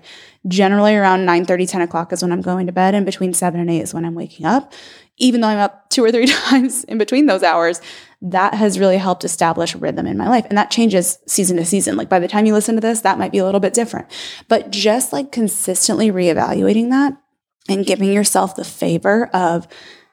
generally 0.48 0.96
around 0.96 1.24
9 1.24 1.44
30 1.44 1.66
10 1.66 1.80
o'clock 1.82 2.12
is 2.12 2.22
when 2.22 2.32
i'm 2.32 2.40
going 2.40 2.66
to 2.66 2.72
bed 2.72 2.94
and 2.94 3.06
between 3.06 3.32
7 3.32 3.60
and 3.60 3.70
8 3.70 3.80
is 3.80 3.94
when 3.94 4.04
i'm 4.04 4.14
waking 4.14 4.46
up 4.46 4.72
even 5.20 5.40
though 5.40 5.48
i'm 5.48 5.58
up 5.58 5.88
two 5.90 6.02
or 6.02 6.10
three 6.10 6.26
times 6.48 6.84
in 6.84 6.98
between 6.98 7.26
those 7.26 7.42
hours 7.42 7.80
that 8.22 8.54
has 8.54 8.78
really 8.78 8.98
helped 8.98 9.24
establish 9.24 9.74
rhythm 9.74 10.06
in 10.06 10.18
my 10.18 10.28
life. 10.28 10.44
And 10.48 10.58
that 10.58 10.70
changes 10.70 11.18
season 11.26 11.56
to 11.56 11.64
season. 11.64 11.96
Like 11.96 12.10
by 12.10 12.18
the 12.18 12.28
time 12.28 12.44
you 12.44 12.52
listen 12.52 12.74
to 12.74 12.80
this, 12.80 13.00
that 13.00 13.18
might 13.18 13.32
be 13.32 13.38
a 13.38 13.44
little 13.44 13.60
bit 13.60 13.72
different. 13.72 14.08
But 14.46 14.70
just 14.70 15.12
like 15.12 15.32
consistently 15.32 16.10
reevaluating 16.10 16.90
that 16.90 17.14
and 17.68 17.86
giving 17.86 18.12
yourself 18.12 18.56
the 18.56 18.64
favor 18.64 19.26
of 19.28 19.66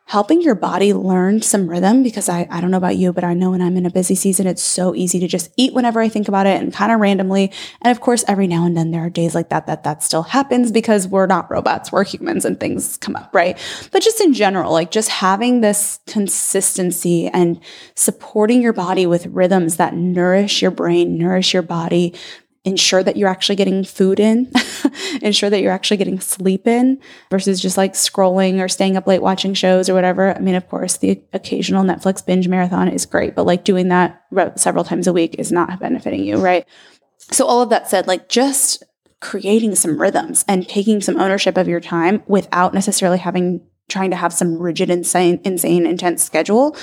helping 0.07 0.41
your 0.41 0.55
body 0.55 0.93
learn 0.93 1.41
some 1.41 1.69
rhythm 1.69 2.01
because 2.01 2.29
I, 2.29 2.47
I 2.49 2.61
don't 2.61 2.71
know 2.71 2.77
about 2.77 2.95
you, 2.95 3.11
but 3.11 3.25
I 3.25 3.33
know 3.33 3.51
when 3.51 3.61
I'm 3.61 3.75
in 3.75 3.85
a 3.85 3.89
busy 3.89 4.15
season, 4.15 4.47
it's 4.47 4.63
so 4.63 4.95
easy 4.95 5.19
to 5.19 5.27
just 5.27 5.51
eat 5.57 5.73
whenever 5.73 5.99
I 5.99 6.07
think 6.07 6.29
about 6.29 6.47
it 6.47 6.61
and 6.61 6.73
kind 6.73 6.93
of 6.93 7.01
randomly. 7.01 7.51
And 7.81 7.91
of 7.91 7.99
course, 7.99 8.23
every 8.25 8.47
now 8.47 8.65
and 8.65 8.77
then 8.77 8.91
there 8.91 9.01
are 9.01 9.09
days 9.09 9.35
like 9.35 9.49
that, 9.49 9.67
that 9.67 9.83
that 9.83 10.01
still 10.01 10.23
happens 10.23 10.71
because 10.71 11.09
we're 11.09 11.25
not 11.25 11.51
robots, 11.51 11.91
we're 11.91 12.05
humans 12.05 12.45
and 12.45 12.57
things 12.57 12.95
come 12.95 13.17
up, 13.17 13.35
right? 13.35 13.59
But 13.91 14.01
just 14.01 14.21
in 14.21 14.33
general, 14.33 14.71
like 14.71 14.91
just 14.91 15.09
having 15.09 15.59
this 15.59 15.99
consistency 16.07 17.27
and 17.27 17.59
supporting 17.95 18.61
your 18.61 18.73
body 18.73 19.05
with 19.05 19.25
rhythms 19.25 19.75
that 19.75 19.93
nourish 19.93 20.61
your 20.61 20.71
brain, 20.71 21.17
nourish 21.17 21.53
your 21.53 21.63
body, 21.63 22.13
ensure 22.67 23.01
that 23.01 23.15
you're 23.15 23.29
actually 23.29 23.55
getting 23.55 23.85
food 23.85 24.19
in, 24.19 24.51
ensure 25.21 25.49
that 25.49 25.61
you're 25.61 25.71
actually 25.71 25.95
getting 25.95 26.19
sleep 26.19 26.67
in 26.67 26.99
versus 27.31 27.61
just 27.61 27.77
like 27.77 27.93
scrolling 27.93 28.59
or 28.59 28.67
staying 28.67 28.97
up 28.97 29.07
late 29.07 29.21
watching 29.21 29.53
shows 29.53 29.87
or 29.87 29.93
whatever. 29.93 30.35
I 30.35 30.39
mean, 30.39 30.53
of 30.53 30.67
course, 30.67 30.97
the 30.97 31.21
occasional 31.31 31.85
Netflix 31.85 32.23
binge 32.23 32.49
marathon 32.49 32.89
is 32.89 33.05
great, 33.05 33.35
but 33.35 33.45
like 33.45 33.63
doing 33.63 33.87
that 33.87 34.21
several 34.55 34.83
times 34.83 35.07
a 35.07 35.13
week 35.13 35.35
is 35.39 35.49
not 35.49 35.79
benefiting 35.79 36.25
you, 36.25 36.37
right? 36.37 36.67
So, 37.31 37.45
all 37.45 37.61
of 37.61 37.69
that 37.69 37.89
said, 37.89 38.05
like 38.05 38.27
just 38.27 38.83
creating 39.21 39.75
some 39.75 39.99
rhythms 39.99 40.43
and 40.47 40.67
taking 40.67 41.01
some 41.01 41.17
ownership 41.17 41.57
of 41.57 41.69
your 41.69 41.79
time 41.79 42.21
without 42.27 42.73
necessarily 42.73 43.17
having 43.17 43.61
trying 43.87 44.09
to 44.09 44.17
have 44.17 44.33
some 44.33 44.57
rigid, 44.57 44.89
insane, 44.89 45.39
insane, 45.45 45.85
intense 45.85 46.21
schedule 46.21 46.75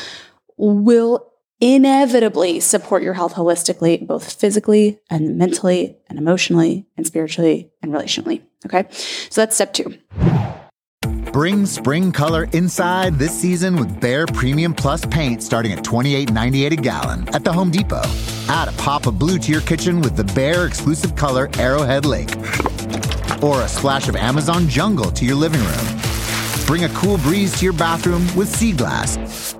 will 0.56 1.30
inevitably 1.60 2.60
support 2.60 3.02
your 3.02 3.14
health 3.14 3.34
holistically, 3.34 4.06
both 4.06 4.32
physically 4.32 4.98
and 5.10 5.36
mentally 5.38 5.96
and 6.08 6.18
emotionally 6.18 6.86
and 6.96 7.06
spiritually 7.06 7.70
and 7.82 7.92
relationally. 7.92 8.42
Okay. 8.66 8.86
So 8.90 9.40
that's 9.40 9.54
step 9.54 9.72
two. 9.72 9.94
Bring 11.32 11.66
spring 11.66 12.12
color 12.12 12.44
inside 12.52 13.18
this 13.18 13.36
season 13.36 13.74
with 13.76 14.00
Behr 14.00 14.32
Premium 14.32 14.72
Plus 14.72 15.04
paint 15.06 15.42
starting 15.42 15.72
at 15.72 15.80
$28.98 15.80 16.70
a 16.70 16.76
gallon 16.76 17.28
at 17.34 17.42
the 17.42 17.52
Home 17.52 17.72
Depot. 17.72 18.02
Add 18.46 18.68
a 18.68 18.72
pop 18.72 19.06
of 19.06 19.18
blue 19.18 19.38
to 19.38 19.50
your 19.50 19.60
kitchen 19.62 20.00
with 20.00 20.16
the 20.16 20.22
Behr 20.22 20.66
exclusive 20.66 21.16
color 21.16 21.50
Arrowhead 21.58 22.04
Lake. 22.04 22.30
Or 23.42 23.62
a 23.62 23.68
splash 23.68 24.08
of 24.08 24.14
Amazon 24.14 24.68
Jungle 24.68 25.10
to 25.10 25.24
your 25.24 25.34
living 25.34 25.60
room. 25.60 26.66
Bring 26.66 26.84
a 26.84 26.88
cool 26.90 27.18
breeze 27.18 27.58
to 27.58 27.64
your 27.64 27.74
bathroom 27.74 28.24
with 28.36 28.48
Sea 28.48 28.72
Glass 28.72 29.53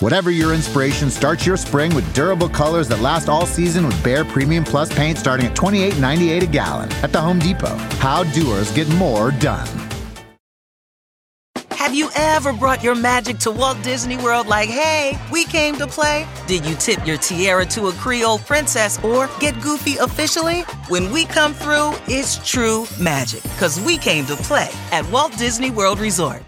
Whatever 0.00 0.30
your 0.30 0.54
inspiration, 0.54 1.10
start 1.10 1.44
your 1.44 1.56
spring 1.56 1.92
with 1.92 2.14
durable 2.14 2.48
colors 2.48 2.86
that 2.86 3.00
last 3.00 3.28
all 3.28 3.44
season 3.44 3.84
with 3.84 3.96
Behr 3.96 4.28
Premium 4.28 4.62
Plus 4.62 4.96
paint 4.96 5.18
starting 5.18 5.46
at 5.46 5.56
$28.98 5.56 6.42
a 6.42 6.46
gallon 6.46 6.92
at 7.02 7.12
the 7.12 7.20
Home 7.20 7.40
Depot. 7.40 7.76
How 7.98 8.22
doers 8.22 8.70
get 8.70 8.88
more 8.94 9.32
done. 9.32 9.66
Have 11.72 11.94
you 11.94 12.10
ever 12.14 12.52
brought 12.52 12.80
your 12.84 12.94
magic 12.94 13.38
to 13.38 13.50
Walt 13.50 13.82
Disney 13.82 14.16
World 14.18 14.46
like, 14.46 14.68
hey, 14.68 15.18
we 15.32 15.44
came 15.44 15.74
to 15.78 15.86
play? 15.88 16.28
Did 16.46 16.64
you 16.64 16.76
tip 16.76 17.04
your 17.04 17.16
tiara 17.16 17.66
to 17.66 17.88
a 17.88 17.92
Creole 17.92 18.38
princess 18.38 19.02
or 19.02 19.28
get 19.40 19.60
goofy 19.62 19.96
officially? 19.96 20.60
When 20.88 21.10
we 21.10 21.24
come 21.24 21.54
through, 21.54 21.92
it's 22.06 22.36
true 22.48 22.86
magic 23.00 23.42
because 23.42 23.80
we 23.80 23.98
came 23.98 24.26
to 24.26 24.36
play 24.36 24.70
at 24.92 25.10
Walt 25.10 25.36
Disney 25.38 25.70
World 25.70 25.98
Resort. 25.98 26.47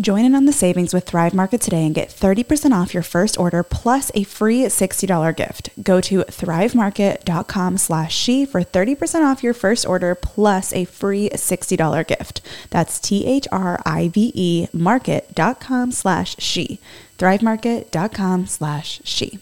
Join 0.00 0.24
in 0.24 0.36
on 0.36 0.44
the 0.44 0.52
savings 0.52 0.94
with 0.94 1.04
Thrive 1.04 1.34
Market 1.34 1.60
today 1.60 1.84
and 1.84 1.92
get 1.92 2.08
30% 2.08 2.70
off 2.70 2.94
your 2.94 3.02
first 3.02 3.36
order 3.36 3.64
plus 3.64 4.12
a 4.14 4.22
free 4.22 4.62
$60 4.62 5.34
gift. 5.34 5.70
Go 5.82 6.00
to 6.00 6.18
thrivemarket.com 6.20 7.78
slash 7.78 8.14
she 8.14 8.46
for 8.46 8.60
30% 8.60 9.24
off 9.24 9.42
your 9.42 9.54
first 9.54 9.84
order 9.84 10.14
plus 10.14 10.72
a 10.72 10.84
free 10.84 11.28
$60 11.30 12.06
gift. 12.06 12.40
That's 12.70 13.00
T-H-R-I-V-E 13.00 14.68
market.com 14.72 15.90
slash 15.90 16.36
she. 16.38 16.78
thrivemarket.com 17.18 18.46
slash 18.46 19.00
she. 19.02 19.40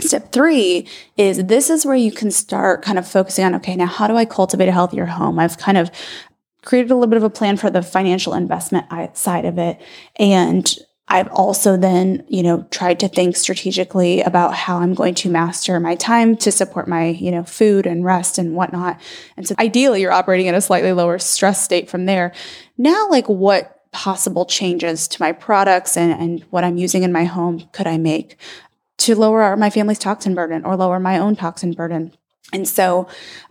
Step 0.00 0.32
three 0.32 0.88
is 1.16 1.44
this 1.44 1.68
is 1.68 1.84
where 1.84 1.96
you 1.96 2.10
can 2.10 2.30
start 2.30 2.82
kind 2.82 2.98
of 2.98 3.06
focusing 3.06 3.44
on 3.44 3.54
okay, 3.56 3.76
now 3.76 3.86
how 3.86 4.06
do 4.06 4.16
I 4.16 4.24
cultivate 4.24 4.68
a 4.68 4.72
healthier 4.72 5.06
home? 5.06 5.38
I've 5.38 5.58
kind 5.58 5.76
of 5.76 5.90
created 6.62 6.90
a 6.90 6.94
little 6.94 7.08
bit 7.08 7.16
of 7.16 7.22
a 7.22 7.30
plan 7.30 7.56
for 7.56 7.70
the 7.70 7.82
financial 7.82 8.34
investment 8.34 8.86
side 9.16 9.44
of 9.44 9.58
it. 9.58 9.80
And 10.16 10.72
I've 11.10 11.28
also 11.32 11.76
then, 11.76 12.24
you 12.28 12.42
know, 12.42 12.62
tried 12.70 13.00
to 13.00 13.08
think 13.08 13.36
strategically 13.36 14.20
about 14.20 14.54
how 14.54 14.78
I'm 14.78 14.94
going 14.94 15.14
to 15.16 15.28
master 15.28 15.80
my 15.80 15.96
time 15.96 16.36
to 16.36 16.52
support 16.52 16.86
my, 16.86 17.06
you 17.06 17.32
know, 17.32 17.42
food 17.42 17.84
and 17.84 18.04
rest 18.04 18.38
and 18.38 18.54
whatnot. 18.54 19.00
And 19.36 19.46
so 19.46 19.56
ideally 19.58 20.02
you're 20.02 20.12
operating 20.12 20.46
at 20.46 20.54
a 20.54 20.60
slightly 20.60 20.92
lower 20.92 21.18
stress 21.18 21.62
state 21.62 21.90
from 21.90 22.06
there. 22.06 22.32
Now, 22.78 23.08
like 23.10 23.28
what 23.28 23.80
possible 23.90 24.44
changes 24.44 25.08
to 25.08 25.20
my 25.20 25.32
products 25.32 25.96
and, 25.96 26.12
and 26.12 26.42
what 26.50 26.62
I'm 26.62 26.76
using 26.76 27.02
in 27.02 27.10
my 27.10 27.24
home 27.24 27.68
could 27.72 27.88
I 27.88 27.98
make 27.98 28.36
to 28.98 29.16
lower 29.16 29.56
my 29.56 29.68
family's 29.68 29.98
toxin 29.98 30.36
burden 30.36 30.64
or 30.64 30.76
lower 30.76 31.00
my 31.00 31.18
own 31.18 31.34
toxin 31.34 31.72
burden? 31.72 32.14
And 32.52 32.68
so 32.68 33.08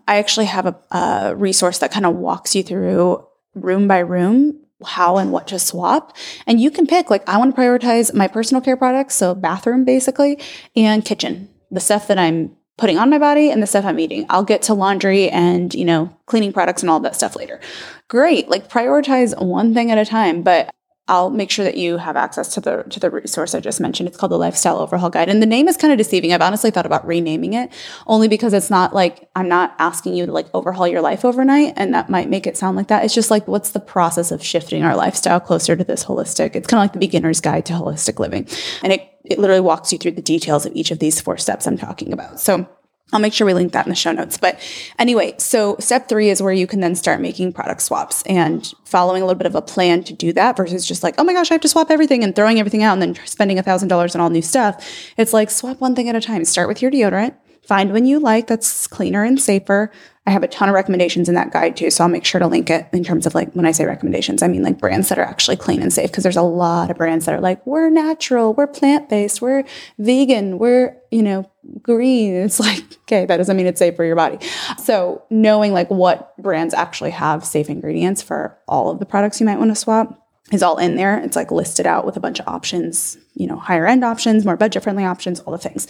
I 0.08 0.18
actually 0.18 0.48
have 0.48 0.66
a, 0.66 0.76
a 0.92 1.36
resource 1.36 1.80
that 1.80 1.92
kind 1.92 2.06
of 2.06 2.16
walks 2.16 2.56
you 2.56 2.64
through 2.64 3.26
room 3.56 3.88
by 3.88 4.00
room 4.00 4.60
how 4.86 5.18
and 5.18 5.32
what 5.32 5.48
to 5.48 5.60
swap. 5.60 6.16
And 6.48 6.60
you 6.62 6.72
can 6.72 6.88
pick, 6.88 7.10
like, 7.10 7.28
I 7.28 7.38
want 7.38 7.56
to 7.56 7.62
prioritize 7.62 8.14
my 8.14 8.28
personal 8.28 8.62
care 8.62 8.78
products, 8.78 9.16
so 9.16 9.36
bathroom 9.36 9.84
basically, 9.84 10.40
and 10.76 11.04
kitchen, 11.04 11.50
the 11.70 11.82
stuff 11.82 12.08
that 12.08 12.18
I'm 12.18 12.56
putting 12.78 12.98
on 12.98 13.10
my 13.10 13.20
body 13.20 13.52
and 13.52 13.62
the 13.62 13.68
stuff 13.68 13.84
I'm 13.84 14.00
eating. 14.00 14.26
I'll 14.30 14.46
get 14.46 14.62
to 14.64 14.74
laundry 14.74 15.30
and, 15.30 15.74
you 15.74 15.84
know, 15.84 16.16
cleaning 16.28 16.54
products 16.54 16.82
and 16.82 16.90
all 16.90 17.02
that 17.02 17.16
stuff 17.16 17.36
later. 17.36 17.60
Great. 18.08 18.48
Like 18.48 18.70
prioritize 18.70 19.38
one 19.38 19.74
thing 19.74 19.92
at 19.92 19.98
a 19.98 20.06
time, 20.06 20.44
but 20.44 20.74
I'll 21.10 21.32
make 21.32 21.50
sure 21.50 21.66
that 21.66 21.76
you 21.76 21.98
have 21.98 22.16
access 22.16 22.54
to 22.54 22.62
the 22.62 22.84
to 22.84 23.00
the 23.00 23.10
resource 23.10 23.56
I 23.56 23.60
just 23.60 23.82
mentioned. 23.82 24.08
It's 24.08 24.18
called 24.18 24.32
the 24.32 24.38
Lifestyle 24.38 24.78
Overhaul 24.78 25.10
Guide, 25.10 25.28
and 25.28 25.42
the 25.42 25.48
name 25.48 25.68
is 25.68 25.76
kind 25.76 25.92
of 25.92 25.98
deceiving. 25.98 26.32
I've 26.32 26.42
honestly 26.42 26.70
thought 26.70 26.86
about 26.86 27.06
renaming 27.06 27.54
it 27.54 27.72
only 28.06 28.28
because 28.28 28.54
it's 28.54 28.70
not 28.70 28.94
like 28.94 29.28
I'm 29.36 29.50
not 29.50 29.76
asking 29.80 30.14
you 30.14 30.28
to 30.28 30.32
like 30.32 30.46
overhaul 30.54 30.88
your 30.88 31.02
life 31.02 31.26
overnight, 31.26 31.74
and 31.76 31.94
that 31.96 32.10
might 32.10 32.30
make 32.30 32.46
it 32.46 32.58
sound 32.58 32.78
like 32.78 32.88
that. 32.88 33.04
It's 33.04 33.16
just 33.16 33.32
like 33.32 33.48
what's 33.48 33.72
the 33.72 33.80
process 33.80 34.32
of 34.32 34.44
shifting 34.44 34.84
our 34.84 34.96
lifestyle 34.96 35.40
closer 35.40 35.76
to 35.76 35.84
this 35.84 36.06
holistic. 36.06 36.56
It's 36.56 36.68
kind 36.68 36.80
of 36.80 36.84
like 36.84 36.94
the 36.94 37.00
beginner's 37.00 37.42
guide 37.42 37.66
to 37.66 37.74
holistic 37.74 38.20
living, 38.20 38.48
and 38.84 38.94
it 38.94 39.10
it 39.26 39.40
literally 39.40 39.62
walks 39.62 39.92
you 39.92 39.98
through 39.98 40.12
the 40.12 40.22
details 40.22 40.66
of 40.66 40.76
each 40.76 40.92
of 40.92 41.00
these 41.00 41.20
four 41.20 41.38
steps 41.38 41.66
I'm 41.66 41.78
talking 41.78 42.14
about. 42.14 42.40
So 42.40 42.70
I'll 43.12 43.20
make 43.20 43.34
sure 43.34 43.48
we 43.48 43.54
link 43.54 43.74
that 43.74 43.86
in 43.86 43.90
the 43.90 43.96
show 43.96 44.12
notes. 44.12 44.38
But 44.38 44.60
anyway, 45.00 45.34
so 45.38 45.76
step 45.80 46.08
three 46.08 46.30
is 46.30 46.42
where 46.42 46.54
you 46.54 46.68
can 46.68 46.80
then 46.80 46.96
start 46.96 47.22
making 47.22 47.54
product 47.54 47.82
swaps 47.82 48.22
and 48.24 48.72
following 48.86 49.22
a 49.22 49.26
little 49.26 49.38
bit 49.38 49.48
of 49.48 49.56
a 49.56 49.62
plan 49.62 50.04
to 50.04 50.14
do 50.14 50.32
that 50.34 50.56
versus 50.58 50.88
just 50.88 51.02
like, 51.02 51.16
oh 51.18 51.24
my 51.24 51.34
gosh, 51.34 51.50
I 51.50 51.56
have 51.56 51.62
to 51.62 51.68
swap 51.68 51.90
everything 51.90 52.24
and 52.24 52.36
throwing 52.36 52.60
everything 52.60 52.84
out 52.84 52.94
and 52.94 53.02
then 53.02 53.26
spending 53.26 53.58
a 53.58 53.64
thousand 53.64 53.88
dollars 53.88 54.16
on 54.16 54.22
all 54.22 54.30
new 54.30 54.42
stuff. 54.42 54.86
It's 55.18 55.34
like 55.34 55.50
swap 55.50 55.80
one 55.82 55.96
thing 55.96 56.08
at 56.08 56.16
a 56.16 56.22
time. 56.22 56.46
Start 56.46 56.68
with 56.68 56.82
your 56.82 56.92
deodorant, 56.92 57.34
find 57.70 57.94
one 57.94 58.04
you 58.04 58.20
like 58.20 58.48
that's 58.48 58.88
cleaner 58.88 59.24
and 59.24 59.40
safer. 59.40 59.92
I 60.26 60.32
have 60.32 60.42
a 60.42 60.48
ton 60.48 60.70
of 60.70 60.76
recommendations 60.76 61.30
in 61.30 61.36
that 61.36 61.52
guide 61.52 61.78
too. 61.78 61.92
So 61.92 62.04
I'll 62.04 62.10
make 62.10 62.26
sure 62.26 62.40
to 62.40 62.48
link 62.48 62.72
it 62.72 62.88
in 62.94 63.04
terms 63.04 63.28
of 63.28 63.36
like 63.36 63.54
when 63.54 63.68
I 63.68 63.72
say 63.72 63.86
recommendations, 63.86 64.42
I 64.42 64.48
mean 64.48 64.64
like 64.64 64.80
brands 64.80 65.10
that 65.10 65.20
are 65.20 65.24
actually 65.24 65.58
clean 65.58 65.84
and 65.84 65.94
safe 65.94 66.10
because 66.10 66.24
there's 66.24 66.36
a 66.36 66.42
lot 66.42 66.90
of 66.90 66.98
brands 66.98 67.26
that 67.26 67.36
are 67.36 67.40
like, 67.40 67.64
we're 67.68 67.92
natural, 67.92 68.56
we're 68.56 68.66
plant 68.66 69.08
based, 69.08 69.40
we're 69.40 69.66
vegan, 70.00 70.58
we're, 70.58 70.98
you 71.12 71.22
know, 71.22 71.50
green. 71.80 72.34
It's 72.34 72.60
like, 72.60 72.84
okay, 73.04 73.28
that 73.28 73.38
doesn't 73.38 73.56
mean 73.56 73.68
it's 73.68 73.78
safe 73.78 73.96
for 73.96 74.04
your 74.04 74.16
body. 74.16 74.40
So 74.84 75.24
knowing 75.30 75.72
like 75.72 75.92
what 75.92 76.36
brands 76.38 76.74
actually 76.74 77.12
have 77.12 77.46
safe 77.46 77.70
ingredients 77.70 78.24
for 78.24 78.58
all 78.68 78.90
of 78.90 78.98
the 78.98 79.06
products 79.06 79.40
you 79.40 79.46
might 79.46 79.60
want 79.60 79.70
to 79.70 79.76
swap 79.76 80.29
is 80.52 80.64
all 80.64 80.78
in 80.78 80.96
there. 80.96 81.18
It's 81.20 81.36
like 81.36 81.52
listed 81.52 81.86
out 81.86 82.06
with 82.06 82.18
a 82.18 82.20
bunch 82.20 82.40
of 82.40 82.48
options, 82.48 83.18
you 83.36 83.48
know, 83.48 83.58
higher 83.58 83.86
end 83.86 84.04
options, 84.04 84.46
more 84.46 84.58
budget 84.58 84.84
friendly 84.84 85.06
options, 85.06 85.40
all 85.42 85.52
the 85.52 85.60
things. 85.60 85.88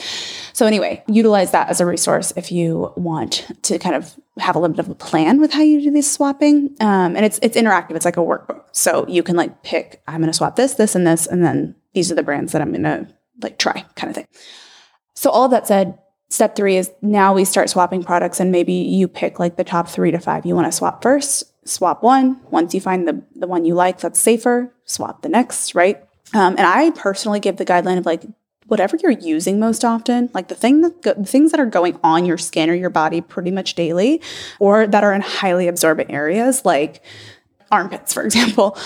So, 0.53 0.65
anyway, 0.65 1.03
utilize 1.07 1.51
that 1.51 1.69
as 1.69 1.79
a 1.79 1.85
resource 1.85 2.33
if 2.35 2.51
you 2.51 2.93
want 2.95 3.47
to 3.63 3.79
kind 3.79 3.95
of 3.95 4.13
have 4.37 4.55
a 4.55 4.59
little 4.59 4.75
bit 4.75 4.85
of 4.85 4.91
a 4.91 4.95
plan 4.95 5.39
with 5.39 5.53
how 5.53 5.61
you 5.61 5.81
do 5.81 5.91
this 5.91 6.11
swapping. 6.11 6.75
Um, 6.79 7.15
and 7.15 7.25
it's 7.25 7.39
it's 7.41 7.57
interactive. 7.57 7.95
It's 7.95 8.05
like 8.05 8.17
a 8.17 8.21
workbook. 8.21 8.63
So 8.71 9.05
you 9.07 9.23
can 9.23 9.35
like 9.35 9.63
pick, 9.63 10.01
I'm 10.07 10.19
going 10.21 10.27
to 10.27 10.33
swap 10.33 10.55
this, 10.55 10.73
this, 10.75 10.95
and 10.95 11.05
this, 11.07 11.25
and 11.25 11.43
then 11.43 11.75
these 11.93 12.11
are 12.11 12.15
the 12.15 12.23
brands 12.23 12.51
that 12.51 12.61
I'm 12.61 12.71
going 12.71 12.83
to 12.83 13.07
like 13.41 13.57
try, 13.57 13.85
kind 13.95 14.09
of 14.09 14.15
thing. 14.15 14.27
So, 15.13 15.29
all 15.29 15.45
of 15.45 15.51
that 15.51 15.67
said, 15.67 15.97
step 16.29 16.55
three 16.55 16.77
is 16.77 16.91
now 17.01 17.33
we 17.33 17.45
start 17.45 17.69
swapping 17.69 18.03
products, 18.03 18.39
and 18.39 18.51
maybe 18.51 18.73
you 18.73 19.07
pick 19.07 19.39
like 19.39 19.57
the 19.57 19.63
top 19.63 19.87
three 19.87 20.11
to 20.11 20.19
five 20.19 20.45
you 20.45 20.55
want 20.55 20.67
to 20.67 20.71
swap 20.71 21.01
first 21.01 21.43
swap 21.69 22.03
one. 22.03 22.39
Once 22.49 22.73
you 22.73 22.81
find 22.81 23.07
the, 23.07 23.21
the 23.35 23.47
one 23.47 23.65
you 23.65 23.73
like 23.73 23.99
that's 23.99 24.19
safer, 24.19 24.73
swap 24.85 25.21
the 25.21 25.29
next, 25.29 25.75
right? 25.75 26.03
Um, 26.33 26.55
and 26.57 26.61
I 26.61 26.91
personally 26.91 27.39
give 27.39 27.57
the 27.57 27.65
guideline 27.65 27.97
of 27.97 28.05
like 28.05 28.23
whatever 28.67 28.97
you're 29.01 29.11
using 29.11 29.59
most 29.59 29.83
often, 29.83 30.29
like 30.33 30.47
the 30.47 30.55
thing 30.55 30.81
that 30.81 31.01
go- 31.01 31.13
the 31.15 31.25
things 31.25 31.51
that 31.51 31.59
are 31.59 31.65
going 31.65 31.99
on 32.03 32.25
your 32.25 32.37
skin 32.37 32.69
or 32.69 32.73
your 32.73 32.89
body 32.89 33.21
pretty 33.21 33.51
much 33.51 33.75
daily, 33.75 34.21
or 34.59 34.87
that 34.87 35.03
are 35.03 35.13
in 35.13 35.21
highly 35.21 35.67
absorbent 35.67 36.11
areas 36.11 36.65
like 36.65 37.03
armpits, 37.71 38.13
for 38.13 38.23
example. 38.25 38.77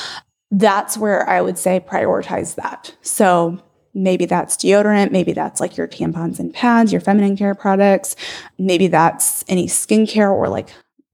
That's 0.51 0.97
where 0.97 1.27
I 1.27 1.41
would 1.41 1.58
say 1.58 1.79
prioritize 1.79 2.56
that. 2.56 2.95
So 3.01 3.60
Maybe 3.93 4.25
that's 4.25 4.56
deodorant. 4.58 5.12
Maybe 5.12 5.34
that's 5.34 5.62
like 5.62 5.77
your 5.77 5.88
tampons 5.88 6.39
and 6.39 6.53
pads, 6.53 6.91
your 6.91 7.01
feminine 7.01 7.38
care 7.38 7.53
products. 7.53 8.15
Maybe 8.58 8.88
that's 8.88 9.45
any 9.47 9.67
skincare 9.67 10.32
or 10.32 10.47
like 10.47 10.69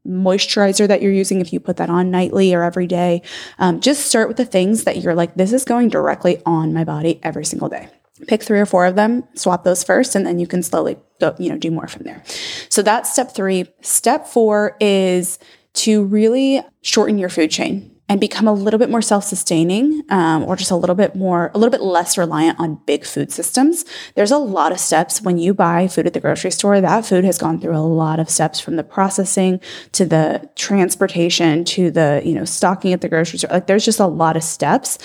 moisturizer 0.07 0.87
that 0.87 1.01
you're 1.01 1.11
using 1.11 1.41
if 1.41 1.51
you 1.51 1.59
put 1.59 1.77
that 1.77 1.89
on 1.89 2.09
nightly 2.09 2.53
or 2.53 2.63
every 2.63 2.87
day. 2.87 3.21
Um, 3.57 3.81
just 3.81 4.05
start 4.05 4.27
with 4.27 4.37
the 4.37 4.45
things 4.45 4.85
that 4.85 4.97
you're 4.97 5.15
like, 5.15 5.35
this 5.35 5.51
is 5.51 5.65
going 5.65 5.89
directly 5.89 6.41
on 6.45 6.73
my 6.73 6.83
body 6.83 7.19
every 7.21 7.45
single 7.45 7.69
day. 7.69 7.89
Pick 8.27 8.43
three 8.43 8.59
or 8.59 8.65
four 8.65 8.85
of 8.85 8.95
them, 8.95 9.23
swap 9.35 9.63
those 9.63 9.83
first, 9.83 10.15
and 10.15 10.25
then 10.25 10.39
you 10.39 10.47
can 10.47 10.61
slowly 10.61 10.97
go, 11.21 11.35
you 11.39 11.49
know, 11.49 11.57
do 11.57 11.71
more 11.71 11.87
from 11.87 12.03
there. 12.03 12.23
So 12.67 12.81
that's 12.81 13.11
step 13.11 13.33
three. 13.33 13.65
Step 13.81 14.27
four 14.27 14.75
is 14.79 15.39
to 15.75 16.03
really 16.03 16.61
shorten 16.81 17.17
your 17.17 17.29
food 17.29 17.51
chain 17.51 17.98
and 18.09 18.19
become 18.19 18.47
a 18.47 18.53
little 18.53 18.79
bit 18.79 18.89
more 18.89 19.03
self-sustaining 19.03 20.01
um, 20.09 20.43
or 20.43 20.55
just 20.55 20.71
a 20.71 20.75
little 20.75 20.95
bit 20.95 21.15
more 21.15 21.51
a 21.53 21.59
little 21.59 21.71
bit 21.71 21.81
less 21.81 22.17
reliant 22.17 22.59
on 22.59 22.81
big 22.87 23.05
food 23.05 23.31
systems. 23.31 23.85
There's 24.15 24.31
a 24.31 24.37
lot 24.37 24.71
of 24.71 24.79
steps. 24.79 25.21
When 25.21 25.37
you 25.37 25.53
buy 25.53 25.87
food 25.87 26.07
at 26.07 26.13
the 26.13 26.19
grocery 26.19 26.49
store 26.51 26.81
that 26.81 27.05
food 27.05 27.23
has 27.23 27.37
gone 27.37 27.61
through 27.61 27.77
a 27.77 27.79
lot 27.79 28.19
of 28.19 28.29
steps 28.29 28.59
from 28.59 28.75
the 28.77 28.83
processing 28.83 29.61
to 29.91 30.05
the 30.05 30.49
transportation 30.55 31.63
to 31.65 31.91
the 31.91 32.21
you 32.25 32.33
know 32.33 32.45
stocking 32.45 32.91
at 32.91 33.01
the 33.01 33.09
grocery 33.09 33.37
store. 33.37 33.51
Like 33.51 33.67
there's 33.67 33.85
just 33.85 33.99
a 33.99 34.07
lot 34.07 34.35
of 34.35 34.43
steps. 34.43 34.97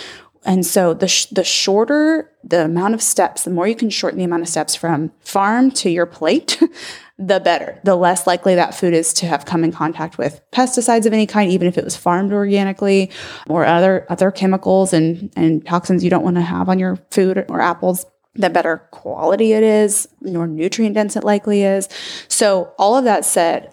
And 0.46 0.64
so 0.64 0.94
the 0.94 1.08
sh- 1.08 1.26
the 1.26 1.44
shorter 1.44 2.30
the 2.42 2.64
amount 2.64 2.94
of 2.94 3.02
steps 3.02 3.44
the 3.44 3.50
more 3.50 3.66
you 3.66 3.74
can 3.74 3.90
shorten 3.90 4.18
the 4.18 4.24
amount 4.24 4.42
of 4.42 4.48
steps 4.48 4.74
from 4.74 5.10
farm 5.20 5.70
to 5.70 5.90
your 5.90 6.06
plate 6.06 6.60
the 7.18 7.38
better. 7.40 7.81
The 7.85 7.94
less 7.94 8.27
likely 8.27 8.55
that 8.57 8.74
food 8.74 8.92
is 8.92 9.12
to 9.14 9.27
have 9.27 9.44
come 9.44 9.62
in 9.62 9.70
contact 9.70 10.18
with 10.18 10.40
pesticides 10.53 11.07
of 11.07 11.12
any 11.12 11.27
kind, 11.27 11.50
even 11.50 11.68
if 11.68 11.79
it 11.79 11.85
was 11.85 11.96
farmed 11.96 12.33
organically 12.33 13.11
or 13.48 13.64
other 13.64 14.07
other 14.09 14.31
chemicals 14.31 14.92
and, 14.92 15.33
and 15.37 15.64
toxins 15.64 16.03
you 16.03 16.11
don't 16.11 16.24
want 16.24 16.37
to 16.37 16.42
have 16.42 16.68
on 16.68 16.79
your 16.79 16.96
food 17.11 17.44
or 17.48 17.61
apples. 17.61 18.07
The 18.37 18.50
better 18.50 18.79
quality 18.90 19.53
it 19.53 19.62
is, 19.62 20.09
more 20.20 20.48
nutrient 20.48 20.96
dense 20.96 21.14
it 21.14 21.22
likely 21.22 21.62
is. 21.62 21.88
So, 22.27 22.72
all 22.79 22.96
of 22.96 23.05
that 23.05 23.24
said, 23.24 23.72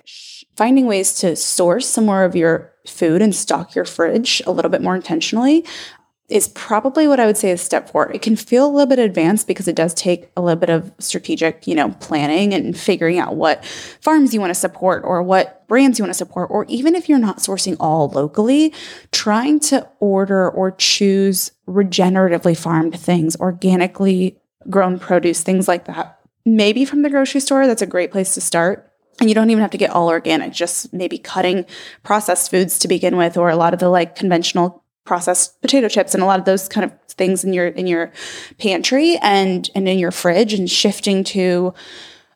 finding 0.55 0.85
ways 0.85 1.15
to 1.15 1.35
source 1.35 1.87
some 1.87 2.05
more 2.05 2.23
of 2.23 2.35
your 2.35 2.71
food 2.85 3.23
and 3.23 3.35
stock 3.35 3.73
your 3.73 3.85
fridge 3.85 4.41
a 4.45 4.51
little 4.51 4.69
bit 4.69 4.83
more 4.83 4.95
intentionally 4.95 5.65
is 6.31 6.47
probably 6.49 7.07
what 7.07 7.19
I 7.19 7.25
would 7.25 7.37
say 7.37 7.51
is 7.51 7.61
step 7.61 7.89
four. 7.89 8.11
It 8.11 8.21
can 8.21 8.35
feel 8.35 8.65
a 8.65 8.71
little 8.71 8.87
bit 8.87 8.99
advanced 8.99 9.47
because 9.47 9.67
it 9.67 9.75
does 9.75 9.93
take 9.93 10.31
a 10.37 10.41
little 10.41 10.59
bit 10.59 10.69
of 10.69 10.91
strategic, 10.97 11.67
you 11.67 11.75
know, 11.75 11.89
planning 11.99 12.53
and 12.53 12.77
figuring 12.77 13.19
out 13.19 13.35
what 13.35 13.65
farms 13.65 14.33
you 14.33 14.39
want 14.39 14.51
to 14.51 14.59
support 14.59 15.03
or 15.03 15.21
what 15.21 15.67
brands 15.67 15.99
you 15.99 16.03
want 16.03 16.11
to 16.11 16.17
support, 16.17 16.49
or 16.49 16.65
even 16.65 16.95
if 16.95 17.09
you're 17.09 17.19
not 17.19 17.37
sourcing 17.37 17.75
all 17.79 18.09
locally, 18.09 18.73
trying 19.11 19.59
to 19.59 19.87
order 19.99 20.49
or 20.49 20.71
choose 20.71 21.51
regeneratively 21.67 22.57
farmed 22.57 22.97
things, 22.97 23.35
organically 23.37 24.37
grown 24.69 24.99
produce, 24.99 25.43
things 25.43 25.67
like 25.67 25.85
that. 25.85 26.19
Maybe 26.45 26.85
from 26.85 27.01
the 27.01 27.09
grocery 27.09 27.41
store, 27.41 27.67
that's 27.67 27.81
a 27.81 27.87
great 27.87 28.11
place 28.11 28.33
to 28.33 28.41
start. 28.41 28.91
And 29.19 29.29
you 29.29 29.35
don't 29.35 29.49
even 29.49 29.61
have 29.61 29.71
to 29.71 29.77
get 29.77 29.91
all 29.91 30.09
organic, 30.09 30.53
just 30.53 30.93
maybe 30.93 31.17
cutting 31.17 31.65
processed 32.03 32.49
foods 32.49 32.79
to 32.79 32.87
begin 32.87 33.17
with, 33.17 33.37
or 33.37 33.49
a 33.49 33.55
lot 33.55 33.73
of 33.73 33.79
the 33.79 33.89
like 33.89 34.15
conventional 34.15 34.83
processed 35.05 35.61
potato 35.61 35.87
chips 35.87 36.13
and 36.13 36.23
a 36.23 36.25
lot 36.25 36.39
of 36.39 36.45
those 36.45 36.67
kind 36.67 36.85
of 36.85 36.93
things 37.07 37.43
in 37.43 37.53
your 37.53 37.67
in 37.67 37.87
your 37.87 38.11
pantry 38.57 39.17
and 39.21 39.69
and 39.75 39.87
in 39.87 39.99
your 39.99 40.11
fridge 40.11 40.53
and 40.53 40.69
shifting 40.69 41.23
to 41.23 41.73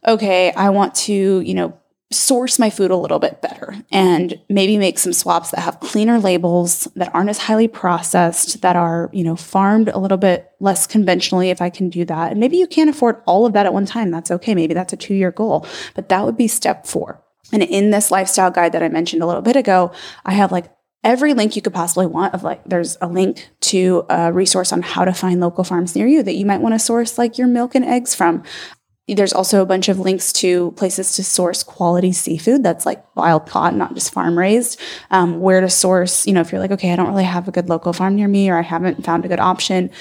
okay 0.07 0.51
i 0.53 0.69
want 0.69 0.93
to 0.95 1.41
you 1.41 1.53
know 1.53 1.77
source 2.11 2.59
my 2.59 2.69
food 2.69 2.91
a 2.91 2.95
little 2.95 3.19
bit 3.19 3.41
better 3.41 3.75
and 3.91 4.39
maybe 4.49 4.77
make 4.77 4.99
some 4.99 5.11
swaps 5.11 5.51
that 5.51 5.59
have 5.59 5.79
cleaner 5.79 6.19
labels 6.19 6.87
that 6.95 7.13
aren't 7.13 7.29
as 7.29 7.39
highly 7.39 7.67
processed 7.67 8.61
that 8.61 8.75
are 8.75 9.09
you 9.11 9.23
know 9.23 9.35
farmed 9.35 9.89
a 9.89 9.97
little 9.97 10.17
bit 10.17 10.51
less 10.59 10.85
conventionally 10.85 11.49
if 11.49 11.61
i 11.61 11.69
can 11.69 11.89
do 11.89 12.05
that. 12.05 12.31
And 12.31 12.39
maybe 12.39 12.57
you 12.57 12.67
can't 12.67 12.89
afford 12.89 13.21
all 13.25 13.45
of 13.45 13.53
that 13.53 13.65
at 13.65 13.73
one 13.73 13.85
time. 13.85 14.11
That's 14.11 14.31
okay. 14.31 14.55
Maybe 14.55 14.73
that's 14.73 14.93
a 14.93 14.97
two 14.97 15.13
year 15.13 15.31
goal. 15.31 15.65
But 15.93 16.09
that 16.09 16.25
would 16.25 16.37
be 16.37 16.47
step 16.47 16.85
four. 16.85 17.21
And 17.51 17.61
in 17.61 17.91
this 17.91 18.09
lifestyle 18.11 18.49
guide 18.49 18.71
that 18.71 18.83
I 18.83 18.89
mentioned 18.89 19.21
a 19.21 19.27
little 19.27 19.41
bit 19.41 19.55
ago, 19.55 19.91
I 20.25 20.33
have 20.33 20.51
like 20.51 20.65
every 21.05 21.35
link 21.35 21.55
you 21.55 21.61
could 21.61 21.73
possibly 21.73 22.07
want 22.07 22.33
of 22.33 22.43
like 22.43 22.61
there's 22.65 22.97
a 22.99 23.07
link 23.07 23.47
to 23.61 24.05
a 24.09 24.33
resource 24.33 24.73
on 24.73 24.81
how 24.81 25.05
to 25.05 25.13
find 25.13 25.39
local 25.39 25.63
farms 25.63 25.95
near 25.95 26.07
you 26.07 26.23
that 26.23 26.33
you 26.33 26.45
might 26.45 26.59
want 26.59 26.73
to 26.73 26.79
source 26.79 27.17
like 27.17 27.37
your 27.37 27.47
milk 27.47 27.75
and 27.75 27.85
eggs 27.85 28.13
from. 28.13 28.43
There's 29.07 29.33
also 29.33 29.61
a 29.61 29.67
bunch 29.67 29.87
of 29.87 29.99
links 29.99 30.33
to 30.33 30.71
places 30.71 31.13
to 31.17 31.23
source 31.23 31.61
quality 31.61 32.11
seafood 32.11 32.63
that's 32.63 32.87
like 32.87 33.05
wild 33.15 33.45
caught 33.45 33.75
not 33.75 33.93
just 33.93 34.11
farm 34.11 34.35
raised 34.35 34.81
um, 35.11 35.41
where 35.41 35.61
to 35.61 35.69
source 35.69 36.25
you 36.25 36.33
know 36.33 36.41
if 36.41 36.51
you're 36.51 36.59
like 36.59 36.71
okay 36.71 36.91
i 36.91 36.95
don't 36.95 37.09
really 37.09 37.23
have 37.23 37.47
a 37.47 37.51
good 37.51 37.69
local 37.69 37.93
farm 37.93 38.15
near 38.15 38.27
me 38.27 38.49
or 38.49 38.57
i 38.57 38.63
haven't 38.63 39.05
found 39.05 39.23
a 39.23 39.27
good 39.27 39.39
option. 39.39 39.91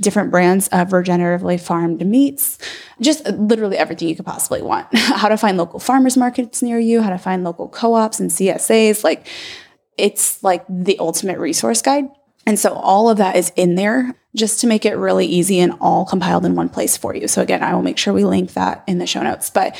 Different 0.00 0.30
brands 0.30 0.68
of 0.68 0.88
regeneratively 0.88 1.60
farmed 1.60 2.04
meats 2.06 2.58
just 3.02 3.26
literally 3.26 3.76
everything 3.76 4.08
you 4.08 4.16
could 4.16 4.24
possibly 4.24 4.62
want. 4.62 4.86
How 4.94 5.28
to 5.28 5.36
find 5.36 5.58
local 5.58 5.78
farmers 5.78 6.16
markets 6.16 6.62
near 6.62 6.78
you 6.78 7.02
how 7.02 7.10
to 7.10 7.18
find 7.18 7.44
local 7.44 7.68
co-ops 7.68 8.18
and 8.18 8.30
csas 8.30 9.04
like 9.04 9.26
it's 9.96 10.42
like 10.42 10.64
the 10.68 10.98
ultimate 10.98 11.38
resource 11.38 11.82
guide. 11.82 12.08
And 12.46 12.58
so 12.58 12.74
all 12.74 13.08
of 13.08 13.18
that 13.18 13.36
is 13.36 13.52
in 13.56 13.74
there 13.74 14.14
just 14.34 14.60
to 14.60 14.66
make 14.66 14.84
it 14.84 14.96
really 14.96 15.26
easy 15.26 15.60
and 15.60 15.74
all 15.80 16.04
compiled 16.04 16.44
in 16.44 16.54
one 16.54 16.68
place 16.68 16.96
for 16.96 17.14
you. 17.14 17.28
So 17.28 17.40
again, 17.40 17.62
I 17.62 17.74
will 17.74 17.82
make 17.82 17.98
sure 17.98 18.12
we 18.12 18.24
link 18.24 18.52
that 18.52 18.84
in 18.86 18.98
the 18.98 19.06
show 19.06 19.22
notes. 19.22 19.48
But 19.48 19.76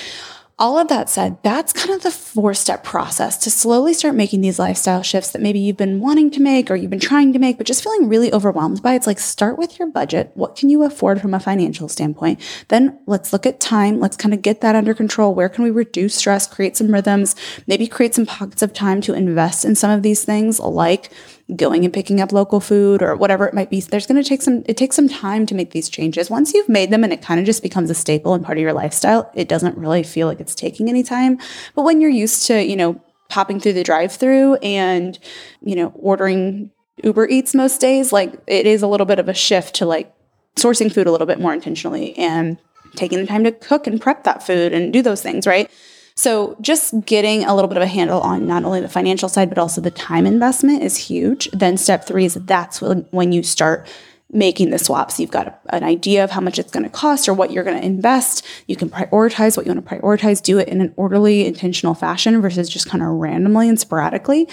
all 0.57 0.79
of 0.79 0.87
that 0.87 1.09
said, 1.09 1.37
that's 1.43 1.73
kind 1.73 1.91
of 1.91 2.03
the 2.03 2.13
four 2.13 2.55
step 2.55 2.85
process 2.85 3.37
to 3.39 3.51
slowly 3.51 3.93
start 3.93 4.15
making 4.15 4.41
these 4.41 4.59
lifestyle 4.59 5.03
shifts 5.03 5.33
that 5.33 5.43
maybe 5.43 5.59
you've 5.59 5.77
been 5.77 5.99
wanting 5.99 6.31
to 6.31 6.41
make 6.41 6.71
or 6.71 6.77
you've 6.77 6.91
been 6.91 7.01
trying 7.01 7.33
to 7.33 7.41
make, 7.41 7.59
but 7.59 7.67
just 7.67 7.83
feeling 7.83 8.09
really 8.09 8.33
overwhelmed 8.33 8.81
by. 8.81 8.95
It's 8.95 9.07
like 9.07 9.19
start 9.19 9.59
with 9.59 9.79
your 9.79 9.91
budget. 9.91 10.31
What 10.35 10.55
can 10.55 10.69
you 10.69 10.85
afford 10.85 11.21
from 11.21 11.35
a 11.35 11.41
financial 11.41 11.89
standpoint? 11.89 12.41
Then 12.69 13.01
let's 13.07 13.33
look 13.33 13.47
at 13.47 13.59
time. 13.59 13.99
Let's 13.99 14.17
kind 14.17 14.33
of 14.33 14.43
get 14.43 14.61
that 14.61 14.77
under 14.77 14.95
control. 14.95 15.35
Where 15.35 15.49
can 15.49 15.65
we 15.65 15.71
reduce 15.71 16.15
stress, 16.15 16.47
create 16.47 16.77
some 16.77 16.93
rhythms, 16.93 17.35
maybe 17.67 17.89
create 17.89 18.15
some 18.15 18.27
pockets 18.27 18.63
of 18.63 18.73
time 18.73 19.01
to 19.03 19.15
invest 19.15 19.65
in 19.65 19.75
some 19.75 19.91
of 19.91 20.03
these 20.03 20.25
things 20.25 20.61
like 20.61 21.11
going 21.57 21.85
and 21.85 21.93
picking 21.93 22.21
up 22.21 22.33
local 22.33 22.59
food 22.59 23.03
or 23.03 23.15
whatever 23.17 23.47
it 23.47 23.53
might 23.53 23.69
be. 23.69 23.81
There's 23.81 24.07
going 24.07 24.23
to 24.23 24.27
take 24.27 24.41
some, 24.41 24.63
it 24.67 24.77
takes 24.77 24.97
some 24.97 25.09
time 25.09 25.45
to 25.47 25.55
make 25.55 25.73
these 25.73 25.89
changes. 25.89 26.31
Once 26.31 26.55
you've 26.55 26.69
made 26.69 26.91
them 26.91 27.05
and 27.05 27.13
it 27.13 27.21
kind 27.21 27.39
of 27.39 27.45
just 27.45 27.63
becomes 27.63 27.91
a 27.91 27.95
staple 27.95 28.33
and 28.33 28.45
part 28.45 28.57
of 28.57 28.63
your 28.63 28.73
lifestyle, 28.73 29.31
it 29.35 29.49
doesn't 29.49 29.77
really 29.77 30.03
feel 30.03 30.27
like 30.27 30.41
it's 30.41 30.55
taking 30.55 30.89
any 30.89 31.03
time. 31.03 31.39
But 31.75 31.83
when 31.83 32.01
you're 32.01 32.11
used 32.11 32.47
to, 32.47 32.65
you 32.65 32.77
know, 32.77 33.01
popping 33.29 33.61
through 33.61 33.75
the 33.75 33.85
drive 33.85 34.13
through 34.13 34.55
and, 34.57 35.19
you 35.61 35.77
know, 35.77 35.93
ordering 35.97 36.71
Uber 37.03 37.29
Eats 37.29 37.55
most 37.55 37.81
days, 37.81 38.13
like 38.13 38.33
it 38.47 38.67
is 38.67 38.83
a 38.83 38.87
little 38.87 39.07
bit 39.07 39.19
of 39.19 39.29
a 39.29 39.35
shift 39.35 39.75
to 39.77 39.87
like 39.87 40.15
sourcing 40.57 40.93
food 40.93 41.07
a 41.07 41.13
little 41.13 41.27
bit 41.27 41.41
more 41.41 41.53
intentionally 41.53 42.17
and 42.17 42.59
taking 42.97 43.19
the 43.19 43.27
time 43.27 43.45
to 43.45 43.53
cook 43.53 43.87
and 43.87 44.01
prep 44.01 44.25
that 44.25 44.43
food 44.43 44.73
and 44.73 44.93
do 44.93 45.03
those 45.03 45.21
things, 45.21 45.47
right? 45.47 45.71
So, 46.17 46.57
just 46.61 46.95
getting 47.07 47.45
a 47.45 47.55
little 47.55 47.69
bit 47.69 47.77
of 47.77 47.83
a 47.83 47.89
handle 47.89 48.21
on 48.21 48.47
not 48.47 48.65
only 48.65 48.81
the 48.81 48.89
financial 48.89 49.29
side, 49.29 49.49
but 49.49 49.59
also 49.59 49.81
the 49.81 49.91
time 49.91 50.27
investment 50.27 50.83
is 50.83 50.97
huge. 50.97 51.51
Then, 51.53 51.77
step 51.77 52.07
three 52.07 52.25
is 52.25 52.35
that's 52.35 52.81
when 52.81 53.33
you 53.33 53.43
start 53.43 53.89
making 54.35 54.71
the 54.71 54.79
swaps. 54.79 55.19
You've 55.19 55.31
got 55.31 55.61
an 55.71 55.85
idea 55.85 56.25
of 56.25 56.31
how 56.31 56.41
much 56.41 56.59
it's 56.59 56.71
going 56.71 56.85
to 56.85 56.91
cost 56.91 57.29
or 57.29 57.35
what 57.35 57.53
you're 57.53 57.65
going 57.65 57.79
to 57.79 57.87
invest. 57.87 58.45
You 58.67 58.77
can 58.77 58.91
prioritize 58.91 59.57
what 59.57 59.67
you 59.67 59.73
want 59.73 59.87
to 59.87 59.95
prioritize, 59.95 60.43
do 60.43 60.59
it 60.59 60.69
in 60.69 60.81
an 60.81 60.93
orderly, 60.97 61.47
intentional 61.47 61.95
fashion 61.95 62.41
versus 62.41 62.69
just 62.69 62.89
kind 62.89 63.03
of 63.03 63.11
randomly 63.11 63.69
and 63.69 63.79
sporadically, 63.79 64.49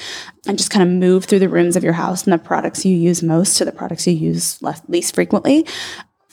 and 0.48 0.58
just 0.58 0.70
kind 0.70 0.84
of 0.84 0.90
move 0.90 1.26
through 1.26 1.40
the 1.40 1.50
rooms 1.50 1.76
of 1.76 1.84
your 1.84 1.94
house 1.94 2.24
and 2.24 2.34
the 2.34 2.38
products 2.38 2.86
you 2.86 2.96
use 2.96 3.24
most 3.24 3.58
to 3.58 3.66
the 3.66 3.72
products 3.72 4.06
you 4.08 4.14
use 4.14 4.62
less, 4.62 4.82
least 4.88 5.16
frequently. 5.16 5.66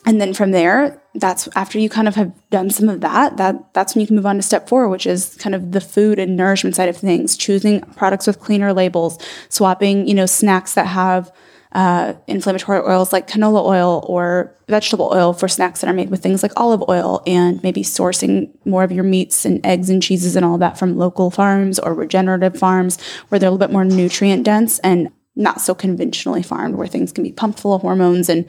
And 0.09 0.23
then 0.23 0.33
from 0.33 0.53
there, 0.53 1.03
that's 1.16 1.51
after 1.55 1.79
you 1.79 1.90
kind 1.90 2.09
of 2.09 2.14
have 2.14 2.33
done 2.49 2.71
some 2.71 2.88
of 2.88 3.03
that, 3.03 3.37
that 3.37 3.75
that's 3.75 3.94
when 3.94 4.01
you 4.01 4.07
can 4.07 4.16
move 4.16 4.25
on 4.25 4.37
to 4.37 4.42
step 4.42 4.66
four, 4.66 4.88
which 4.88 5.07
is 5.07 5.37
kind 5.37 5.55
of 5.55 5.73
the 5.73 5.83
food 5.83 6.18
and 6.18 6.35
nourishment 6.35 6.75
side 6.75 6.88
of 6.88 6.97
things, 6.97 7.37
choosing 7.37 7.83
products 7.83 8.27
with 8.27 8.40
cleaner 8.40 8.73
labels, 8.73 9.18
swapping, 9.51 10.09
you 10.09 10.14
know, 10.14 10.25
snacks 10.25 10.73
that 10.73 10.87
have 10.87 11.31
uh, 11.73 12.14
inflammatory 12.27 12.79
oils 12.79 13.12
like 13.12 13.29
canola 13.29 13.62
oil 13.62 14.03
or 14.09 14.57
vegetable 14.66 15.11
oil 15.12 15.35
for 15.35 15.47
snacks 15.47 15.83
that 15.83 15.90
are 15.90 15.92
made 15.92 16.09
with 16.09 16.23
things 16.23 16.42
like 16.42 16.53
olive 16.57 16.83
oil, 16.88 17.23
and 17.27 17.62
maybe 17.62 17.83
sourcing 17.83 18.51
more 18.64 18.85
of 18.85 18.90
your 18.90 19.05
meats 19.05 19.44
and 19.44 19.64
eggs 19.66 19.90
and 19.90 20.03
cheeses 20.03 20.37
and 20.37 20.44
all 20.47 20.57
that 20.57 20.79
from 20.79 20.97
local 20.97 21.31
farms 21.31 21.79
or 21.79 21.92
regenerative 21.92 22.59
farms 22.59 22.99
where 23.29 23.38
they're 23.38 23.51
a 23.51 23.53
little 23.53 23.66
bit 23.66 23.75
more 23.75 23.85
nutrient 23.85 24.42
dense 24.42 24.79
and 24.79 25.11
not 25.38 25.61
so 25.61 25.74
conventionally 25.74 26.42
farmed 26.42 26.74
where 26.74 26.87
things 26.87 27.12
can 27.12 27.24
be 27.24 27.33
pumped 27.33 27.61
full 27.61 27.72
of 27.72 27.83
hormones 27.83 28.29
and 28.29 28.44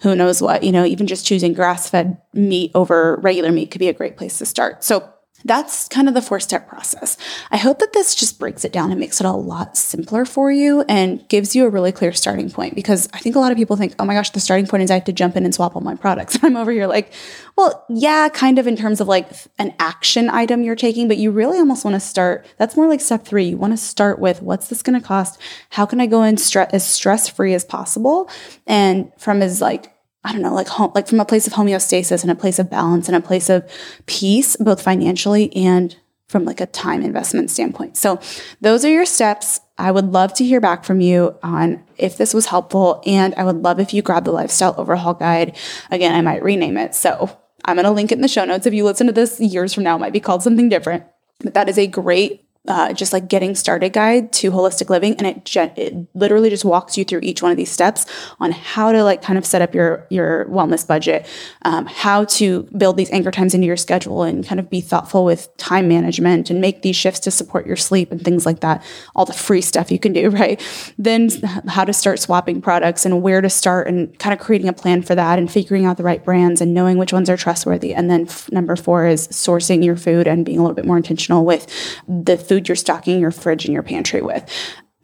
who 0.00 0.16
knows 0.16 0.42
what 0.42 0.64
you 0.64 0.72
know 0.72 0.84
even 0.84 1.06
just 1.06 1.26
choosing 1.26 1.52
grass-fed 1.52 2.16
meat 2.32 2.70
over 2.74 3.16
regular 3.22 3.52
meat 3.52 3.70
could 3.70 3.78
be 3.78 3.88
a 3.88 3.92
great 3.92 4.16
place 4.16 4.38
to 4.38 4.46
start. 4.46 4.82
So 4.82 5.08
that's 5.44 5.88
kind 5.88 6.08
of 6.08 6.14
the 6.14 6.22
four 6.22 6.40
step 6.40 6.68
process. 6.68 7.16
I 7.50 7.56
hope 7.56 7.78
that 7.78 7.92
this 7.92 8.14
just 8.14 8.38
breaks 8.38 8.64
it 8.64 8.72
down 8.72 8.90
and 8.90 9.00
makes 9.00 9.20
it 9.20 9.26
a 9.26 9.32
lot 9.32 9.76
simpler 9.76 10.24
for 10.24 10.52
you 10.52 10.82
and 10.88 11.26
gives 11.28 11.56
you 11.56 11.64
a 11.64 11.70
really 11.70 11.92
clear 11.92 12.12
starting 12.12 12.50
point 12.50 12.74
because 12.74 13.08
I 13.12 13.18
think 13.18 13.36
a 13.36 13.38
lot 13.38 13.52
of 13.52 13.58
people 13.58 13.76
think, 13.76 13.94
oh 13.98 14.04
my 14.04 14.14
gosh, 14.14 14.30
the 14.30 14.40
starting 14.40 14.66
point 14.66 14.82
is 14.82 14.90
I 14.90 14.94
have 14.94 15.04
to 15.04 15.12
jump 15.12 15.36
in 15.36 15.44
and 15.44 15.54
swap 15.54 15.76
all 15.76 15.82
my 15.82 15.94
products. 15.94 16.38
I'm 16.42 16.56
over 16.56 16.70
here 16.70 16.86
like, 16.86 17.12
well, 17.56 17.84
yeah, 17.88 18.28
kind 18.28 18.58
of 18.58 18.66
in 18.66 18.76
terms 18.76 19.00
of 19.00 19.08
like 19.08 19.30
an 19.58 19.74
action 19.78 20.28
item 20.28 20.62
you're 20.62 20.76
taking, 20.76 21.08
but 21.08 21.16
you 21.16 21.30
really 21.30 21.58
almost 21.58 21.84
want 21.84 21.94
to 21.94 22.00
start. 22.00 22.46
That's 22.58 22.76
more 22.76 22.88
like 22.88 23.00
step 23.00 23.24
three. 23.24 23.44
You 23.44 23.56
want 23.56 23.72
to 23.72 23.76
start 23.76 24.18
with 24.18 24.42
what's 24.42 24.68
this 24.68 24.82
going 24.82 25.00
to 25.00 25.06
cost? 25.06 25.40
How 25.70 25.86
can 25.86 26.00
I 26.00 26.06
go 26.06 26.22
in 26.22 26.36
stre- 26.36 26.70
as 26.72 26.86
stress 26.86 27.28
free 27.28 27.54
as 27.54 27.64
possible? 27.64 28.30
And 28.66 29.12
from 29.18 29.42
as 29.42 29.60
like 29.60 29.92
I 30.22 30.32
don't 30.32 30.42
know, 30.42 30.54
like 30.54 30.68
home, 30.68 30.92
like 30.94 31.08
from 31.08 31.20
a 31.20 31.24
place 31.24 31.46
of 31.46 31.54
homeostasis 31.54 32.22
and 32.22 32.30
a 32.30 32.34
place 32.34 32.58
of 32.58 32.68
balance 32.68 33.08
and 33.08 33.16
a 33.16 33.20
place 33.20 33.48
of 33.48 33.68
peace, 34.06 34.56
both 34.56 34.82
financially 34.82 35.54
and 35.56 35.96
from 36.28 36.44
like 36.44 36.60
a 36.60 36.66
time 36.66 37.02
investment 37.02 37.50
standpoint. 37.50 37.96
So 37.96 38.20
those 38.60 38.84
are 38.84 38.90
your 38.90 39.06
steps. 39.06 39.60
I 39.78 39.90
would 39.90 40.12
love 40.12 40.32
to 40.34 40.44
hear 40.44 40.60
back 40.60 40.84
from 40.84 41.00
you 41.00 41.36
on 41.42 41.82
if 41.96 42.18
this 42.18 42.34
was 42.34 42.46
helpful. 42.46 43.02
And 43.06 43.34
I 43.34 43.44
would 43.44 43.62
love 43.62 43.80
if 43.80 43.92
you 43.94 44.02
grab 44.02 44.24
the 44.24 44.30
lifestyle 44.30 44.74
overhaul 44.76 45.14
guide. 45.14 45.56
Again, 45.90 46.14
I 46.14 46.20
might 46.20 46.42
rename 46.42 46.76
it. 46.76 46.94
So 46.94 47.36
I'm 47.64 47.76
going 47.76 47.84
to 47.84 47.90
link 47.90 48.12
it 48.12 48.16
in 48.16 48.22
the 48.22 48.28
show 48.28 48.44
notes. 48.44 48.66
If 48.66 48.74
you 48.74 48.84
listen 48.84 49.06
to 49.06 49.12
this 49.12 49.40
years 49.40 49.74
from 49.74 49.84
now, 49.84 49.96
it 49.96 50.00
might 50.00 50.12
be 50.12 50.20
called 50.20 50.42
something 50.42 50.68
different. 50.68 51.04
But 51.42 51.54
that 51.54 51.68
is 51.68 51.78
a 51.78 51.86
great 51.86 52.44
uh, 52.68 52.92
just 52.92 53.12
like 53.12 53.28
getting 53.28 53.54
started 53.54 53.92
guide 53.92 54.32
to 54.32 54.50
holistic 54.50 54.90
living 54.90 55.14
and 55.16 55.26
it, 55.26 55.56
it 55.76 56.06
literally 56.14 56.50
just 56.50 56.64
walks 56.64 56.96
you 56.98 57.04
through 57.04 57.20
each 57.22 57.42
one 57.42 57.50
of 57.50 57.56
these 57.56 57.70
steps 57.70 58.06
on 58.38 58.52
how 58.52 58.92
to 58.92 59.02
like 59.02 59.22
kind 59.22 59.38
of 59.38 59.46
set 59.46 59.62
up 59.62 59.74
your 59.74 60.06
your 60.10 60.44
wellness 60.46 60.86
budget 60.86 61.26
um, 61.62 61.86
how 61.86 62.24
to 62.24 62.64
build 62.76 62.96
these 62.96 63.10
anchor 63.10 63.30
times 63.30 63.54
into 63.54 63.66
your 63.66 63.76
schedule 63.76 64.22
and 64.22 64.46
kind 64.46 64.60
of 64.60 64.70
be 64.70 64.80
thoughtful 64.80 65.24
with 65.24 65.54
time 65.56 65.88
management 65.88 66.50
and 66.50 66.60
make 66.60 66.82
these 66.82 66.96
shifts 66.96 67.20
to 67.20 67.30
support 67.30 67.66
your 67.66 67.76
sleep 67.76 68.10
and 68.12 68.22
things 68.22 68.46
like 68.46 68.60
that. 68.60 68.84
All 69.14 69.24
the 69.24 69.32
free 69.32 69.60
stuff 69.60 69.90
you 69.90 69.98
can 69.98 70.12
do 70.12 70.30
right? 70.30 70.60
Then 70.98 71.30
how 71.68 71.84
to 71.84 71.92
start 71.92 72.18
swapping 72.18 72.60
products 72.60 73.04
and 73.04 73.22
where 73.22 73.40
to 73.40 73.50
start 73.50 73.88
and 73.88 74.16
kind 74.18 74.32
of 74.32 74.38
creating 74.38 74.68
a 74.68 74.72
plan 74.72 75.02
for 75.02 75.14
that 75.14 75.38
and 75.38 75.50
figuring 75.50 75.86
out 75.86 75.96
the 75.96 76.02
right 76.02 76.24
brands 76.24 76.60
and 76.60 76.74
knowing 76.74 76.98
which 76.98 77.12
ones 77.12 77.28
are 77.28 77.36
trustworthy. 77.36 77.94
And 77.94 78.10
then 78.10 78.22
f- 78.22 78.50
number 78.52 78.76
four 78.76 79.06
is 79.06 79.28
sourcing 79.28 79.84
your 79.84 79.96
food 79.96 80.26
and 80.26 80.44
being 80.44 80.58
a 80.58 80.62
little 80.62 80.74
bit 80.74 80.84
more 80.84 80.96
intentional 80.96 81.44
with 81.44 81.66
the 82.08 82.36
food 82.50 82.68
you're 82.68 82.74
stocking 82.74 83.20
your 83.20 83.30
fridge 83.30 83.64
and 83.64 83.72
your 83.72 83.84
pantry 83.84 84.20
with. 84.20 84.44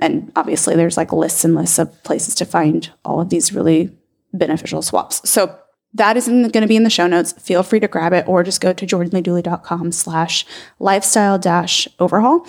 And 0.01 0.33
obviously, 0.35 0.75
there's 0.75 0.97
like 0.97 1.13
lists 1.13 1.45
and 1.45 1.55
lists 1.55 1.79
of 1.79 2.03
places 2.03 2.35
to 2.35 2.45
find 2.45 2.91
all 3.05 3.21
of 3.21 3.31
these 3.31 3.53
really 3.53 3.97
beneficial 4.33 4.83
swaps. 4.83 5.27
So 5.31 5.57
that 5.95 6.17
is 6.17 6.27
going 6.27 6.51
to 6.51 6.67
be 6.67 6.75
in 6.75 6.83
the 6.83 6.91
show 6.91 7.07
notes. 7.07 7.33
Feel 7.35 7.63
free 7.63 7.79
to 7.79 7.87
grab 7.87 8.13
it 8.13 8.27
or 8.27 8.43
just 8.43 8.61
go 8.61 8.73
to 8.73 8.85
jordanleedooley.com 8.85 9.93
slash 9.93 10.45
lifestyle 10.81 11.39
dash 11.39 11.87
overhaul 12.01 12.45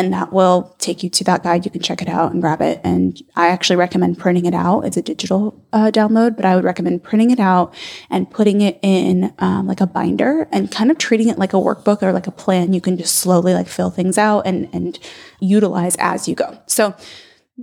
and 0.00 0.14
that 0.14 0.32
will 0.32 0.74
take 0.78 1.02
you 1.02 1.10
to 1.10 1.24
that 1.24 1.42
guide. 1.42 1.66
You 1.66 1.70
can 1.70 1.82
check 1.82 2.00
it 2.00 2.08
out 2.08 2.32
and 2.32 2.40
grab 2.40 2.62
it. 2.62 2.80
And 2.82 3.20
I 3.36 3.48
actually 3.48 3.76
recommend 3.76 4.18
printing 4.18 4.46
it 4.46 4.54
out. 4.54 4.86
It's 4.86 4.96
a 4.96 5.02
digital 5.02 5.62
uh, 5.74 5.90
download, 5.90 6.36
but 6.36 6.46
I 6.46 6.56
would 6.56 6.64
recommend 6.64 7.02
printing 7.02 7.30
it 7.30 7.38
out 7.38 7.74
and 8.08 8.30
putting 8.30 8.62
it 8.62 8.78
in 8.80 9.34
um, 9.40 9.66
like 9.66 9.82
a 9.82 9.86
binder 9.86 10.48
and 10.50 10.70
kind 10.70 10.90
of 10.90 10.96
treating 10.96 11.28
it 11.28 11.38
like 11.38 11.52
a 11.52 11.56
workbook 11.56 12.02
or 12.02 12.14
like 12.14 12.26
a 12.26 12.30
plan. 12.30 12.72
You 12.72 12.80
can 12.80 12.96
just 12.96 13.16
slowly 13.16 13.52
like 13.52 13.68
fill 13.68 13.90
things 13.90 14.16
out 14.16 14.46
and 14.46 14.70
and 14.72 14.98
utilize 15.38 15.96
as 15.98 16.26
you 16.26 16.34
go. 16.34 16.58
So 16.66 16.94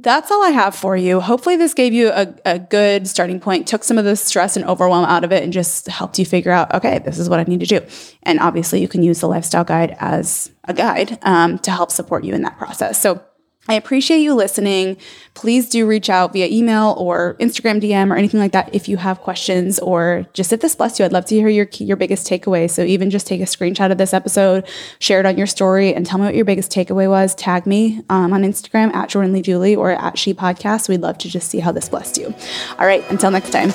that's 0.01 0.31
all 0.31 0.43
I 0.43 0.49
have 0.49 0.75
for 0.75 0.95
you. 0.95 1.19
Hopefully, 1.19 1.55
this 1.55 1.73
gave 1.73 1.93
you 1.93 2.09
a, 2.09 2.33
a 2.45 2.59
good 2.59 3.07
starting 3.07 3.39
point, 3.39 3.67
took 3.67 3.83
some 3.83 3.97
of 3.97 4.05
the 4.05 4.15
stress 4.15 4.55
and 4.55 4.65
overwhelm 4.65 5.05
out 5.05 5.23
of 5.23 5.31
it, 5.31 5.43
and 5.43 5.53
just 5.53 5.87
helped 5.87 6.19
you 6.19 6.25
figure 6.25 6.51
out, 6.51 6.73
okay, 6.73 6.99
this 6.99 7.19
is 7.19 7.29
what 7.29 7.39
I 7.39 7.43
need 7.43 7.59
to 7.61 7.65
do. 7.65 7.81
And 8.23 8.39
obviously, 8.39 8.81
you 8.81 8.87
can 8.87 9.03
use 9.03 9.19
the 9.19 9.27
lifestyle 9.27 9.63
guide 9.63 9.95
as 9.99 10.51
a 10.65 10.73
guide 10.73 11.19
um, 11.21 11.59
to 11.59 11.71
help 11.71 11.91
support 11.91 12.23
you 12.23 12.33
in 12.33 12.41
that 12.43 12.57
process. 12.57 13.01
So, 13.01 13.23
I 13.67 13.73
appreciate 13.73 14.19
you 14.19 14.33
listening. 14.33 14.97
Please 15.33 15.69
do 15.69 15.85
reach 15.85 16.09
out 16.09 16.33
via 16.33 16.47
email 16.47 16.95
or 16.97 17.35
Instagram 17.39 17.81
DM 17.81 18.11
or 18.11 18.15
anything 18.15 18.39
like 18.39 18.53
that 18.53 18.73
if 18.73 18.87
you 18.87 18.97
have 18.97 19.19
questions 19.19 19.77
or 19.79 20.25
just 20.33 20.53
if 20.53 20.61
this 20.61 20.75
blessed 20.75 20.99
you. 20.99 21.05
I'd 21.05 21.11
love 21.11 21.25
to 21.25 21.35
hear 21.35 21.49
your 21.49 21.67
your 21.79 21.97
biggest 21.97 22.27
takeaway. 22.27 22.69
So 22.69 22.83
even 22.83 23.09
just 23.09 23.27
take 23.27 23.41
a 23.41 23.45
screenshot 23.45 23.91
of 23.91 23.97
this 23.97 24.13
episode, 24.13 24.67
share 24.99 25.19
it 25.19 25.25
on 25.25 25.37
your 25.37 25.47
story, 25.47 25.93
and 25.93 26.05
tell 26.05 26.17
me 26.17 26.25
what 26.25 26.35
your 26.35 26.45
biggest 26.45 26.71
takeaway 26.71 27.09
was. 27.09 27.35
Tag 27.35 27.65
me 27.65 28.01
um, 28.09 28.33
on 28.33 28.43
Instagram 28.43 28.93
at 28.93 29.09
Jordan 29.09 29.33
Lee 29.33 29.41
Dooley 29.41 29.75
or 29.75 29.91
at 29.91 30.17
She 30.17 30.33
Podcast. 30.33 30.89
We'd 30.89 31.01
love 31.01 31.17
to 31.19 31.29
just 31.29 31.49
see 31.49 31.59
how 31.59 31.71
this 31.71 31.89
blessed 31.89 32.17
you. 32.17 32.33
All 32.79 32.85
right, 32.85 33.03
until 33.11 33.31
next 33.31 33.51
time. 33.51 33.71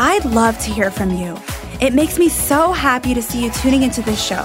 I'd 0.00 0.24
love 0.24 0.56
to 0.60 0.70
hear 0.70 0.90
from 0.92 1.10
you. 1.10 1.36
It 1.80 1.92
makes 1.92 2.18
me 2.18 2.28
so 2.28 2.72
happy 2.72 3.14
to 3.14 3.22
see 3.22 3.44
you 3.44 3.50
tuning 3.50 3.82
into 3.82 4.02
this 4.02 4.22
show. 4.22 4.44